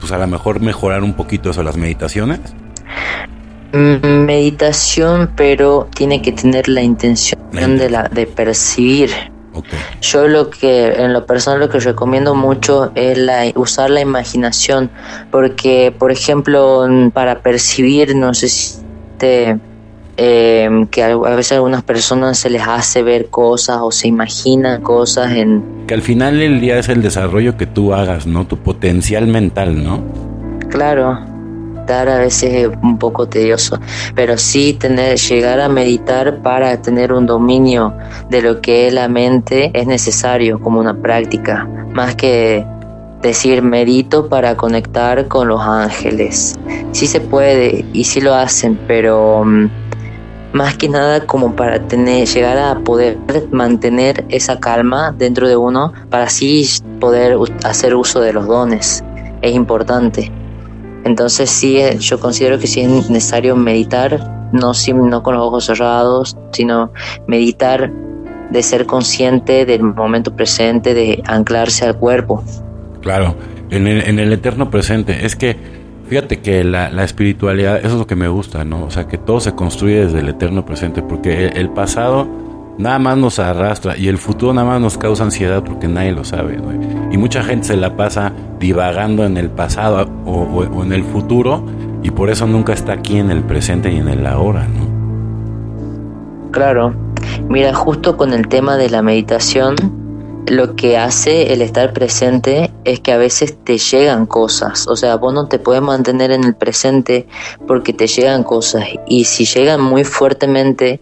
pues 0.01 0.13
a 0.13 0.19
lo 0.19 0.27
mejor 0.27 0.61
mejorar 0.61 1.03
un 1.03 1.13
poquito 1.13 1.51
eso, 1.51 1.63
las 1.63 1.77
meditaciones? 1.77 2.41
Mm, 3.73 4.25
meditación, 4.25 5.31
pero 5.37 5.89
tiene 5.95 6.23
que 6.23 6.33
tener 6.33 6.69
la 6.69 6.83
intención 6.83 7.41
de, 7.61 7.91
la, 7.91 8.09
de 8.09 8.27
percibir. 8.27 9.11
Yo 10.01 10.29
lo 10.29 10.51
que, 10.51 10.93
en 10.93 11.13
lo 11.13 11.27
personal, 11.27 11.61
lo 11.61 11.69
que 11.69 11.81
recomiendo 11.81 12.35
mucho 12.35 12.93
es 12.95 13.19
la, 13.19 13.51
usar 13.57 13.91
la 13.91 14.01
imaginación, 14.01 14.91
porque, 15.31 15.95
por 15.99 16.13
ejemplo, 16.13 16.87
para 17.13 17.41
percibir, 17.41 18.15
no 18.15 18.33
sé 18.33 18.49
si 18.49 18.79
te, 19.19 19.59
Em, 20.23 20.87
que 20.87 21.03
a, 21.03 21.17
veces 21.17 21.53
a 21.53 21.55
algunas 21.55 21.83
personas 21.83 22.37
se 22.37 22.51
les 22.51 22.61
hace 22.61 23.03
ver 23.03 23.31
cosas 23.31 23.79
o 23.81 23.91
se 23.91 24.07
imaginan 24.07 24.83
cosas 24.83 25.33
en... 25.33 25.65
Que 25.87 25.95
al 25.95 26.03
final 26.03 26.39
del 26.39 26.61
día 26.61 26.79
es 26.79 26.91
el 26.91 27.01
desarrollo 27.01 27.57
que 27.57 27.65
tú 27.65 27.95
hagas, 27.95 28.27
¿no? 28.27 28.47
Tu 28.47 28.59
potencial 28.59 29.27
mental, 29.27 29.83
¿no? 29.83 30.05
Claro, 30.69 31.19
dar 31.91 32.09
a 32.09 32.19
veces 32.19 32.55
es 32.55 32.69
un 32.83 32.99
poco 32.99 33.29
tedioso, 33.29 33.79
pero 34.15 34.39
sí 34.39 34.75
tener, 34.75 35.19
llegar 35.19 35.61
a 35.61 35.69
meditar 35.69 36.41
para 36.43 36.81
tener 36.81 37.13
un 37.13 37.27
dominio 37.27 37.93
de 38.31 38.43
lo 38.43 38.61
que 38.61 38.87
es 38.87 38.95
la 38.95 39.09
mente 39.09 39.71
es 39.75 39.87
necesario 39.87 40.61
como 40.61 40.81
una 40.81 40.95
práctica, 40.95 41.69
más 41.93 42.15
que 42.15 42.65
decir 43.23 43.63
medito 43.63 44.29
para 44.29 44.57
conectar 44.57 45.29
con 45.29 45.49
los 45.49 45.61
ángeles. 45.61 46.59
Sí 46.93 47.07
se 47.07 47.21
puede 47.21 47.85
y 47.93 48.05
sí 48.05 48.21
lo 48.21 48.35
hacen, 48.35 48.79
pero 48.87 49.45
mm, 49.45 49.69
más 50.53 50.77
que 50.77 50.89
nada 50.89 51.27
como 51.27 51.55
para 51.55 51.87
tener, 51.87 52.27
llegar 52.27 52.59
a 52.59 52.79
poder 52.81 53.19
mantener 53.51 54.25
esa 54.29 54.59
calma 54.59 55.15
dentro 55.17 55.49
de 55.49 55.57
uno 55.57 55.93
para 56.09 56.25
así 56.25 56.67
poder 56.99 57.37
hacer 57.65 57.95
uso 57.95 58.21
de 58.21 58.33
los 58.33 58.47
dones. 58.47 59.05
Es 59.43 59.55
importante. 59.55 60.33
Entonces 61.05 61.51
sí, 61.51 61.79
eh, 61.79 61.99
yo 61.99 62.21
considero 62.21 62.59
que 62.59 62.67
sí 62.67 62.81
es 62.81 63.11
necesario 63.11 63.57
meditar, 63.57 64.51
no, 64.53 64.73
no 64.95 65.23
con 65.23 65.35
los 65.35 65.47
ojos 65.47 65.67
cerrados, 65.67 66.37
sino 66.53 66.93
meditar 67.27 67.91
de 68.51 68.63
ser 68.63 68.87
consciente 68.87 69.65
del 69.65 69.83
momento 69.83 70.35
presente, 70.35 70.95
de 70.95 71.23
anclarse 71.27 71.85
al 71.85 71.97
cuerpo. 71.97 72.43
Claro, 73.01 73.37
en 73.71 73.87
el, 73.87 74.03
en 74.07 74.19
el 74.19 74.33
eterno 74.33 74.71
presente. 74.71 75.25
Es 75.25 75.37
que 75.37 75.81
Fíjate 76.11 76.41
que 76.41 76.65
la, 76.65 77.05
espiritualidad, 77.05 77.79
eso 77.79 77.91
es 77.91 77.95
lo 77.95 78.07
que 78.09 78.17
me 78.17 78.27
gusta, 78.27 78.65
¿no? 78.65 78.83
O 78.83 78.91
sea, 78.91 79.07
que 79.07 79.17
todo 79.17 79.39
se 79.39 79.53
construye 79.53 80.07
desde 80.07 80.19
el 80.19 80.29
eterno 80.29 80.67
presente, 80.67 81.03
porque 81.03 81.47
el, 81.47 81.71
pasado 81.71 82.27
nada 82.79 82.99
más 82.99 83.17
nos 83.19 83.39
arrastra 83.39 83.97
y 83.97 84.09
el 84.09 84.19
futuro 84.19 84.53
nada 84.53 84.67
más 84.67 84.81
nos 84.81 84.99
causa 84.99 85.25
ansiedad 85.25 85.63
porque 85.63 85.89
nadie 85.89 86.13
lo 86.13 86.25
sabe. 86.25 86.59
Y 87.11 87.17
mucha 87.17 87.43
gente 87.43 87.69
se 87.69 87.77
la 87.77 87.97
pasa 87.97 88.33
divagando 88.59 89.25
en 89.25 89.37
el 89.37 89.51
pasado 89.51 90.09
o, 90.25 90.83
en 90.83 90.93
el 90.93 91.05
futuro 91.05 91.65
y 92.03 92.11
por 92.11 92.31
eso 92.31 92.47
nunca 92.47 92.73
está 92.73 92.93
aquí 92.93 93.19
en 93.19 93.31
el 93.31 93.43
presente 93.43 93.93
y 93.93 93.97
en 93.97 94.09
el 94.09 94.27
ahora, 94.27 94.67
¿no? 94.67 96.51
Claro. 96.51 96.95
Mira, 97.49 97.75
justo 97.75 98.17
con 98.17 98.33
el 98.33 98.49
tema 98.49 98.77
de 98.77 98.91
la 98.91 99.03
meditación, 99.03 99.77
lo 100.47 100.75
que 100.75 100.97
hace 100.99 101.53
el 101.53 101.63
estar 101.63 101.93
presente 101.93 102.73
es 102.85 103.01
que 103.01 103.13
a 103.13 103.19
veces 103.19 103.57
te 103.63 103.79
llegan 103.79 104.27
cosas, 104.27 104.89
o 104.89 104.97
sea, 104.97 105.17
vos 105.17 105.33
no 105.33 105.47
te 105.47 105.59
puedes 105.59 105.83
mantener 105.83 106.33
en 106.33 106.45
el 106.45 106.55
presente 106.55 107.29
porque 107.69 107.93
te 107.93 108.09
llegan 108.09 108.43
cosas 108.43 108.85
y 109.07 109.25
si 109.25 109.45
llegan 109.45 109.81
muy 109.81 110.03
fuertemente, 110.03 111.01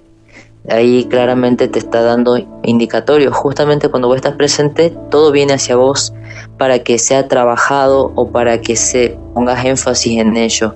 ahí 0.70 1.06
claramente 1.06 1.68
te 1.68 1.78
está 1.78 2.02
dando 2.02 2.38
indicatorios. 2.62 3.34
Justamente 3.34 3.88
cuando 3.88 4.08
vos 4.08 4.16
estás 4.16 4.34
presente, 4.34 4.94
todo 5.10 5.32
viene 5.32 5.54
hacia 5.54 5.76
vos 5.76 6.12
para 6.56 6.80
que 6.80 6.98
sea 6.98 7.28
trabajado 7.28 8.12
o 8.14 8.30
para 8.30 8.60
que 8.60 8.76
se 8.76 9.18
pongas 9.34 9.64
énfasis 9.64 10.20
en 10.20 10.36
ello. 10.36 10.74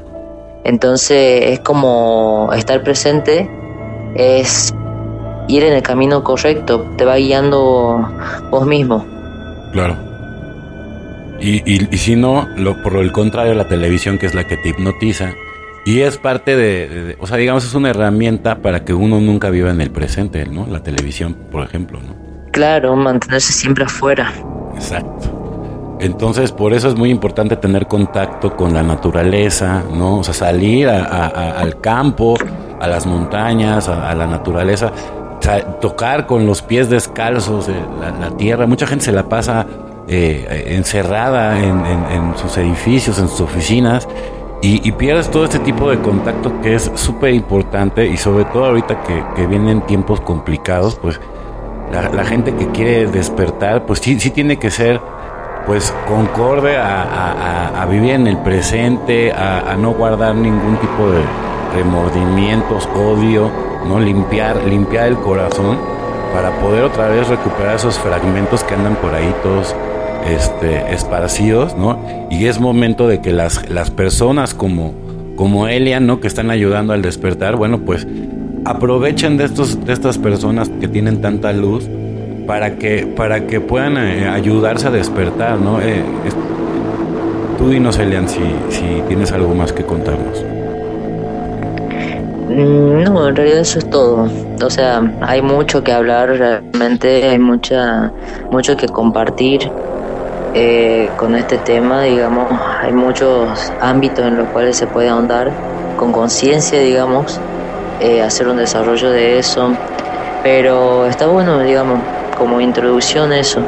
Entonces 0.65 1.53
es 1.53 1.61
como 1.61 2.51
estar 2.55 2.83
presente, 2.83 3.51
es 4.15 4.73
ir 5.49 5.65
en 5.65 5.73
el 5.73 5.83
camino 5.83 6.23
correcto, 6.23 6.87
te 6.97 7.05
va 7.05 7.17
guiando 7.17 8.09
vos 8.51 8.67
mismo. 8.67 9.05
Claro. 9.73 9.97
Y, 11.41 11.63
y, 11.67 11.99
si 11.99 12.15
no, 12.15 12.49
lo, 12.57 12.81
por 12.85 12.97
el 12.99 13.11
contrario, 13.11 13.55
la 13.55 13.67
televisión 13.67 14.17
que 14.17 14.27
es 14.27 14.35
la 14.35 14.47
que 14.47 14.57
te 14.57 14.69
hipnotiza. 14.69 15.35
Y 15.85 16.01
es 16.01 16.17
parte 16.17 16.57
de, 16.57 17.17
o 17.19 17.27
sea, 17.27 17.37
digamos, 17.37 17.65
es 17.65 17.75
una 17.75 17.91
herramienta 17.91 18.63
para 18.63 18.85
que 18.85 18.95
uno 18.95 19.21
nunca 19.21 19.51
viva 19.51 19.71
en 19.71 19.81
el 19.81 19.91
presente, 19.91 20.47
¿no? 20.47 20.67
La 20.67 20.83
televisión, 20.83 21.37
por 21.51 21.65
ejemplo, 21.65 22.01
¿no? 22.01 22.15
Claro, 22.53 22.95
mantenerse 22.95 23.53
siempre 23.53 23.85
afuera. 23.85 24.33
Exacto. 24.75 25.99
Entonces, 26.01 26.53
por 26.53 26.73
eso 26.73 26.89
es 26.89 26.95
muy 26.95 27.11
importante 27.11 27.57
tener 27.57 27.87
contacto 27.87 28.57
con 28.57 28.75
la 28.75 28.83
naturaleza, 28.83 29.83
¿no? 29.93 30.19
O 30.19 30.25
sea, 30.25 30.35
salir 30.35 30.89
al 30.89 31.81
campo, 31.81 32.37
a 32.81 32.87
las 32.87 33.07
montañas, 33.07 33.89
a 33.89 34.15
la 34.15 34.27
naturaleza 34.27 34.93
tocar 35.81 36.27
con 36.27 36.47
los 36.47 36.63
pies 36.63 36.89
descalzos 36.89 37.69
la, 37.69 38.31
tierra. 38.37 38.67
Mucha 38.67 38.87
gente 38.87 39.05
se 39.05 39.13
la 39.13 39.29
pasa 39.29 39.67
eh, 40.09 40.65
encerrada 40.69 41.59
en, 41.59 42.35
sus 42.37 42.57
edificios, 42.59 43.19
en 43.19 43.29
sus 43.29 43.41
oficinas. 43.41 44.09
Y, 44.65 44.93
pierdes 44.93 45.29
todo 45.29 45.43
este 45.43 45.59
tipo 45.59 45.91
de 45.91 45.99
contacto 45.99 46.61
que 46.61 46.77
es 46.77 46.89
súper 46.95 47.35
importante 47.35 48.07
y 48.07 48.17
sobre 48.17 48.45
todo 48.45 48.67
ahorita 48.67 49.03
que, 49.03 49.47
vienen 49.49 49.81
tiempos 49.81 50.21
complicados, 50.21 50.95
pues 50.95 51.21
la, 51.91 52.25
gente 52.25 52.55
que 52.55 52.69
quiere 52.69 53.07
despertar, 53.07 53.85
pues 53.87 53.99
sí, 53.99 54.21
sí 54.21 54.31
tiene 54.31 54.61
que 54.61 54.71
ser 54.71 55.01
pues 55.67 55.93
concorde 56.07 56.77
a, 56.77 57.85
vivir 57.91 58.13
en 58.13 58.29
el 58.29 58.39
presente, 58.39 59.33
a, 59.33 59.75
no 59.77 59.95
guardar 59.95 60.37
ningún 60.37 60.77
tipo 60.77 61.11
de 61.11 61.23
remordimientos, 61.75 62.89
odio, 62.95 63.51
¿no? 63.89 63.99
Limpiar, 63.99 64.63
limpiar 64.63 65.09
el 65.09 65.17
corazón 65.17 65.77
para 66.33 66.51
poder 66.61 66.85
otra 66.85 67.09
vez 67.09 67.27
recuperar 67.27 67.75
esos 67.75 67.99
fragmentos 67.99 68.63
que 68.63 68.75
andan 68.75 68.95
por 68.95 69.13
ahí 69.13 69.35
todos 69.43 69.75
este, 70.27 70.93
esparcidos, 70.93 71.77
¿no? 71.77 71.99
Y 72.31 72.47
es 72.47 72.61
momento 72.61 73.09
de 73.09 73.21
que 73.21 73.33
las, 73.33 73.69
las 73.69 73.91
personas 73.91 74.55
como, 74.55 74.95
como 75.37 75.69
Elian, 75.69 76.07
¿no? 76.07 76.21
Que 76.21 76.29
están 76.29 76.51
ayudando 76.51 76.93
al 76.93 77.03
despertar, 77.03 77.57
bueno, 77.57 77.81
pues 77.81 78.07
aprovechen 78.65 79.37
de, 79.37 79.45
estos, 79.45 79.85
de 79.85 79.93
estas 79.93 80.19
personas 80.19 80.69
que 80.69 80.89
tienen 80.89 81.21
tanta 81.21 81.53
luz 81.53 81.89
para 82.47 82.77
que, 82.77 83.07
para 83.07 83.47
que 83.47 83.61
puedan 83.61 83.97
eh, 83.97 84.29
ayudarse 84.29 84.89
a 84.89 84.91
despertar, 84.91 85.59
¿no? 85.59 85.81
Eh, 85.81 86.03
tú 87.59 87.71
dinos, 87.71 87.99
Elian, 87.99 88.29
si, 88.29 88.41
si 88.71 89.03
tienes 89.09 89.33
algo 89.33 89.55
más 89.55 89.73
que 89.73 89.85
contarnos. 89.85 90.45
Mm, 92.49 93.05
no, 93.05 93.29
en 93.29 93.37
realidad 93.37 93.61
eso 93.61 93.79
es 93.79 93.89
todo. 93.89 94.29
O 94.63 94.71
sea, 94.71 95.01
hay 95.23 95.41
mucho 95.41 95.83
que 95.83 95.93
hablar 95.93 96.29
realmente, 96.29 97.29
hay 97.29 97.39
mucha, 97.39 98.13
mucho 98.51 98.77
que 98.77 98.89
compartir 98.89 99.71
eh, 100.55 101.09
con 101.17 101.35
este 101.35 101.59
tema, 101.59 102.03
digamos, 102.03 102.47
hay 102.81 102.93
muchos 102.93 103.73
ámbitos 103.81 104.27
en 104.27 104.37
los 104.37 104.49
cuales 104.49 104.77
se 104.77 104.87
puede 104.87 105.09
ahondar 105.09 105.51
con 105.97 106.13
conciencia, 106.13 106.79
digamos, 106.81 107.41
eh, 108.01 108.23
hacer 108.23 108.49
un 108.49 108.57
desarrollo 108.57 109.11
de 109.11 109.39
eso, 109.39 109.71
pero 110.43 111.07
está 111.07 111.27
bueno, 111.27 111.61
digamos, 111.61 112.01
como 112.37 112.61
introducción 112.61 113.33
eso. 113.33 113.61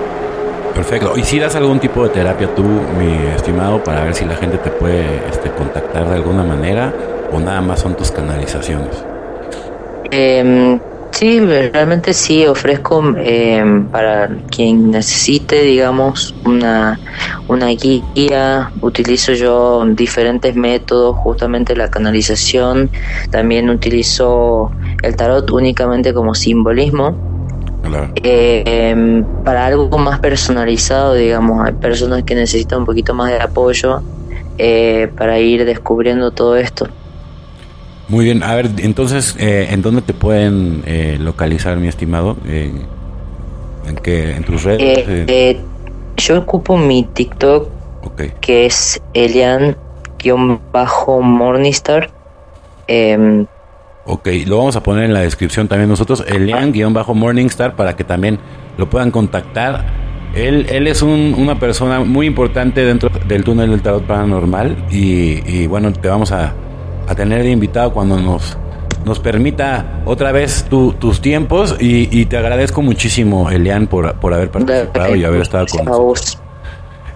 Perfecto. 0.75 1.17
¿Y 1.17 1.23
si 1.23 1.39
das 1.39 1.55
algún 1.55 1.79
tipo 1.79 2.03
de 2.03 2.11
terapia 2.11 2.49
tú, 2.55 2.65
mi 2.65 3.29
estimado, 3.35 3.83
para 3.83 4.03
ver 4.03 4.15
si 4.15 4.25
la 4.25 4.35
gente 4.35 4.59
te 4.59 4.71
puede 4.71 5.23
este, 5.31 5.51
contactar 5.51 6.09
de 6.09 6.17
alguna 6.17 6.43
manera? 6.43 6.93
o 7.35 7.41
nada 7.41 7.61
más 7.61 7.81
son 7.81 7.95
tus 7.95 8.11
canalizaciones? 8.11 9.05
Eh, 10.11 10.79
sí, 11.15 11.41
realmente 11.41 12.13
sí 12.13 12.47
ofrezco 12.47 13.03
em, 13.17 13.87
para 13.87 14.29
quien 14.51 14.91
necesite, 14.91 15.63
digamos, 15.63 16.35
una, 16.45 16.99
una 17.49 17.69
guía. 17.69 18.71
Utilizo 18.81 19.33
yo 19.33 19.85
diferentes 19.87 20.55
métodos, 20.55 21.17
justamente 21.19 21.77
la 21.77 21.91
canalización. 21.91 22.91
También 23.31 23.71
utilizo 23.71 24.71
el 25.03 25.17
tarot 25.17 25.51
únicamente 25.51 26.13
como 26.13 26.35
simbolismo. 26.35 27.17
Em, 28.17 29.25
para 29.45 29.67
algo 29.67 29.99
más 29.99 30.19
personalizado, 30.19 31.15
digamos, 31.15 31.67
hay 31.67 31.73
personas 31.75 32.25
que 32.25 32.35
necesitan 32.35 32.81
un 32.81 32.87
poquito 32.87 33.15
más 33.15 33.31
de 33.31 33.41
apoyo 33.41 34.03
eh, 34.57 35.11
para 35.17 35.39
ir 35.39 35.65
descubriendo 35.65 36.31
todo 36.31 36.57
esto. 36.57 36.89
Muy 38.09 38.25
bien, 38.27 38.43
a 38.43 38.55
ver, 38.55 38.71
entonces, 38.79 39.35
eh, 39.39 39.69
¿en 39.71 39.81
dónde 39.81 40.03
te 40.03 40.13
pueden 40.13 40.83
eh, 40.87 41.17
localizar, 41.19 41.79
mi 41.79 41.89
estimado? 41.89 42.37
¿En 42.45 42.87
qué? 44.03 44.33
¿En 44.33 44.45
tus 44.45 44.63
redes? 44.63 45.07
Eh, 45.09 45.59
yo 46.19 46.39
ocupo 46.39 46.77
mi 46.77 47.05
TikTok, 47.05 47.71
que 48.43 48.67
es 48.67 49.01
Elian-Morningstar. 49.15 52.11
Em, 52.87 53.47
ok, 54.05 54.29
lo 54.47 54.59
vamos 54.59 54.77
a 54.77 54.83
poner 54.83 55.05
en 55.05 55.15
la 55.15 55.21
descripción 55.21 55.67
también 55.67 55.89
nosotros, 55.89 56.23
Elian-Morningstar, 56.27 57.75
para 57.75 57.97
que 57.97 58.05
también 58.05 58.39
lo 58.77 58.91
puedan 58.91 59.11
contactar. 59.11 60.05
Él, 60.35 60.67
él 60.69 60.89
es 60.89 61.01
una 61.01 61.59
persona 61.59 62.01
muy 62.01 62.27
importante 62.27 62.85
dentro 62.85 63.09
del 63.27 63.45
túnel 63.45 63.71
del 63.71 63.81
tarot 63.81 64.05
paranormal 64.05 64.77
y, 64.91 65.41
y 65.49 65.67
bueno, 65.69 65.91
te 65.93 66.09
vamos 66.09 66.33
a 66.33 66.53
a 67.07 67.15
tener 67.15 67.43
de 67.43 67.51
invitado 67.51 67.93
cuando 67.93 68.19
nos, 68.19 68.57
nos 69.05 69.21
permita 69.21 70.03
otra 70.05 70.33
vez 70.33 70.65
tus 70.69 71.21
tiempos 71.21 71.77
y, 71.79 72.25
te 72.27 72.37
agradezco 72.37 72.83
muchísimo, 72.83 73.51
Elian, 73.51 73.87
por, 73.87 74.15
por 74.15 74.35
haber 74.35 74.51
participado 74.51 75.15
y 75.17 75.25
haber 75.25 75.43
estado 75.43 75.67
con 75.67 75.85
nosotros. 75.85 76.39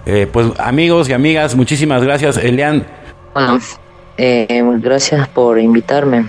Eh, 0.05 0.27
pues 0.31 0.47
amigos 0.57 1.09
y 1.09 1.13
amigas, 1.13 1.55
muchísimas 1.55 2.03
gracias, 2.03 2.37
Elian. 2.37 2.85
Bueno, 3.33 3.59
eh, 4.17 4.63
gracias 4.79 5.27
por 5.27 5.59
invitarme. 5.59 6.25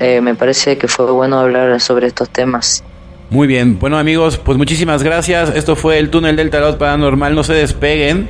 Eh, 0.00 0.20
me 0.20 0.34
parece 0.34 0.78
que 0.78 0.88
fue 0.88 1.10
bueno 1.12 1.38
hablar 1.38 1.80
sobre 1.80 2.06
estos 2.06 2.28
temas. 2.30 2.82
Muy 3.30 3.46
bien, 3.46 3.78
bueno 3.78 3.98
amigos, 3.98 4.36
pues 4.36 4.58
muchísimas 4.58 5.02
gracias. 5.02 5.54
Esto 5.54 5.76
fue 5.76 5.98
el 5.98 6.10
túnel 6.10 6.36
del 6.36 6.50
tarot 6.50 6.76
paranormal. 6.76 7.34
No 7.34 7.44
se 7.44 7.54
despeguen 7.54 8.28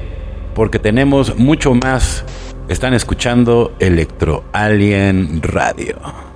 porque 0.54 0.78
tenemos 0.78 1.36
mucho 1.38 1.74
más 1.74 2.24
están 2.72 2.94
escuchando 2.94 3.74
Electro 3.78 4.44
Alien 4.52 5.42
Radio. 5.42 6.31